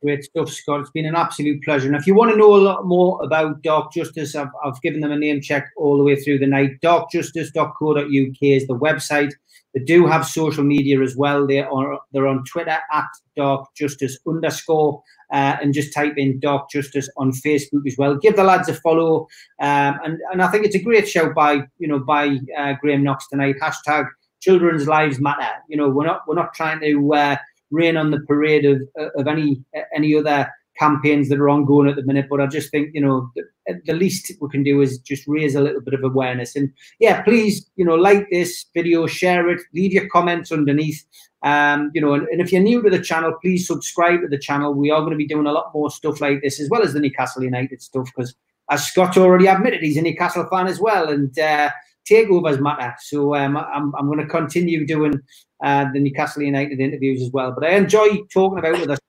[0.02, 0.80] Great stuff, Scott.
[0.80, 1.88] It's been an absolute pleasure.
[1.88, 5.02] And if you want to know a lot more about Dark Justice, I've, I've given
[5.02, 6.80] them a name check all the way through the night.
[6.82, 9.34] Darkjustice.co.uk is the website.
[9.74, 11.45] They do have social media as well.
[11.45, 16.72] They are they're on Twitter at Dark Justice underscore, uh, and just type in Dark
[16.72, 18.16] Justice on Facebook as well.
[18.16, 19.28] Give the lads a follow,
[19.62, 23.04] um, and and I think it's a great show by you know by uh, Graham
[23.04, 23.58] Knox tonight.
[23.62, 24.08] Hashtag
[24.41, 25.52] Children's Lives Matter.
[25.68, 27.14] You know we're not we're not trying to.
[27.14, 27.38] Uh,
[27.72, 28.82] rain on the parade of
[29.15, 29.63] of any
[29.93, 30.49] any other
[30.80, 32.28] campaigns that are ongoing at the minute.
[32.30, 35.53] But I just think you know the, the, least we can do is just raise
[35.55, 36.55] a little bit of awareness.
[36.55, 41.05] And yeah, please you know like this video, share it, leave your comments underneath.
[41.43, 44.39] Um, you know, and, and if you're new to the channel, please subscribe to the
[44.39, 44.74] channel.
[44.74, 46.93] We are going to be doing a lot more stuff like this as well as
[46.93, 48.34] the Newcastle United stuff because
[48.72, 51.38] as Scott already admitted, he's a Newcastle fan as well, and.
[51.38, 51.70] Uh,
[52.10, 52.93] takeovers matter.
[53.01, 55.20] So um, I'm, I'm going to continue doing
[55.64, 57.51] uh, the Newcastle United interviews as well.
[57.51, 58.99] But I enjoy talking about with us.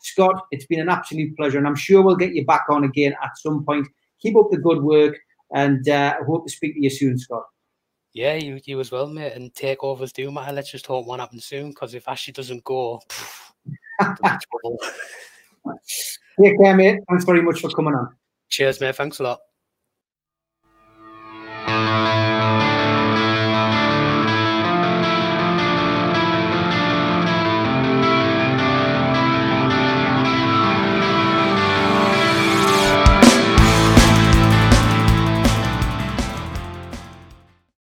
[0.00, 3.14] Scott, it's been an absolute pleasure, and I'm sure we'll get you back on again
[3.24, 3.88] at some point.
[4.20, 5.16] Keep up the good work,
[5.52, 7.42] and uh, I hope to speak to you soon, Scott.
[8.12, 9.32] Yeah, you, you as well, mate.
[9.32, 10.52] And takeovers do matter.
[10.52, 13.00] Let's just hope one happens soon, because if Ashley doesn't go,
[16.40, 17.00] Take care, mate.
[17.08, 18.14] Thanks very much for coming on.
[18.48, 18.96] Cheers, mate.
[18.96, 19.40] Thanks a lot.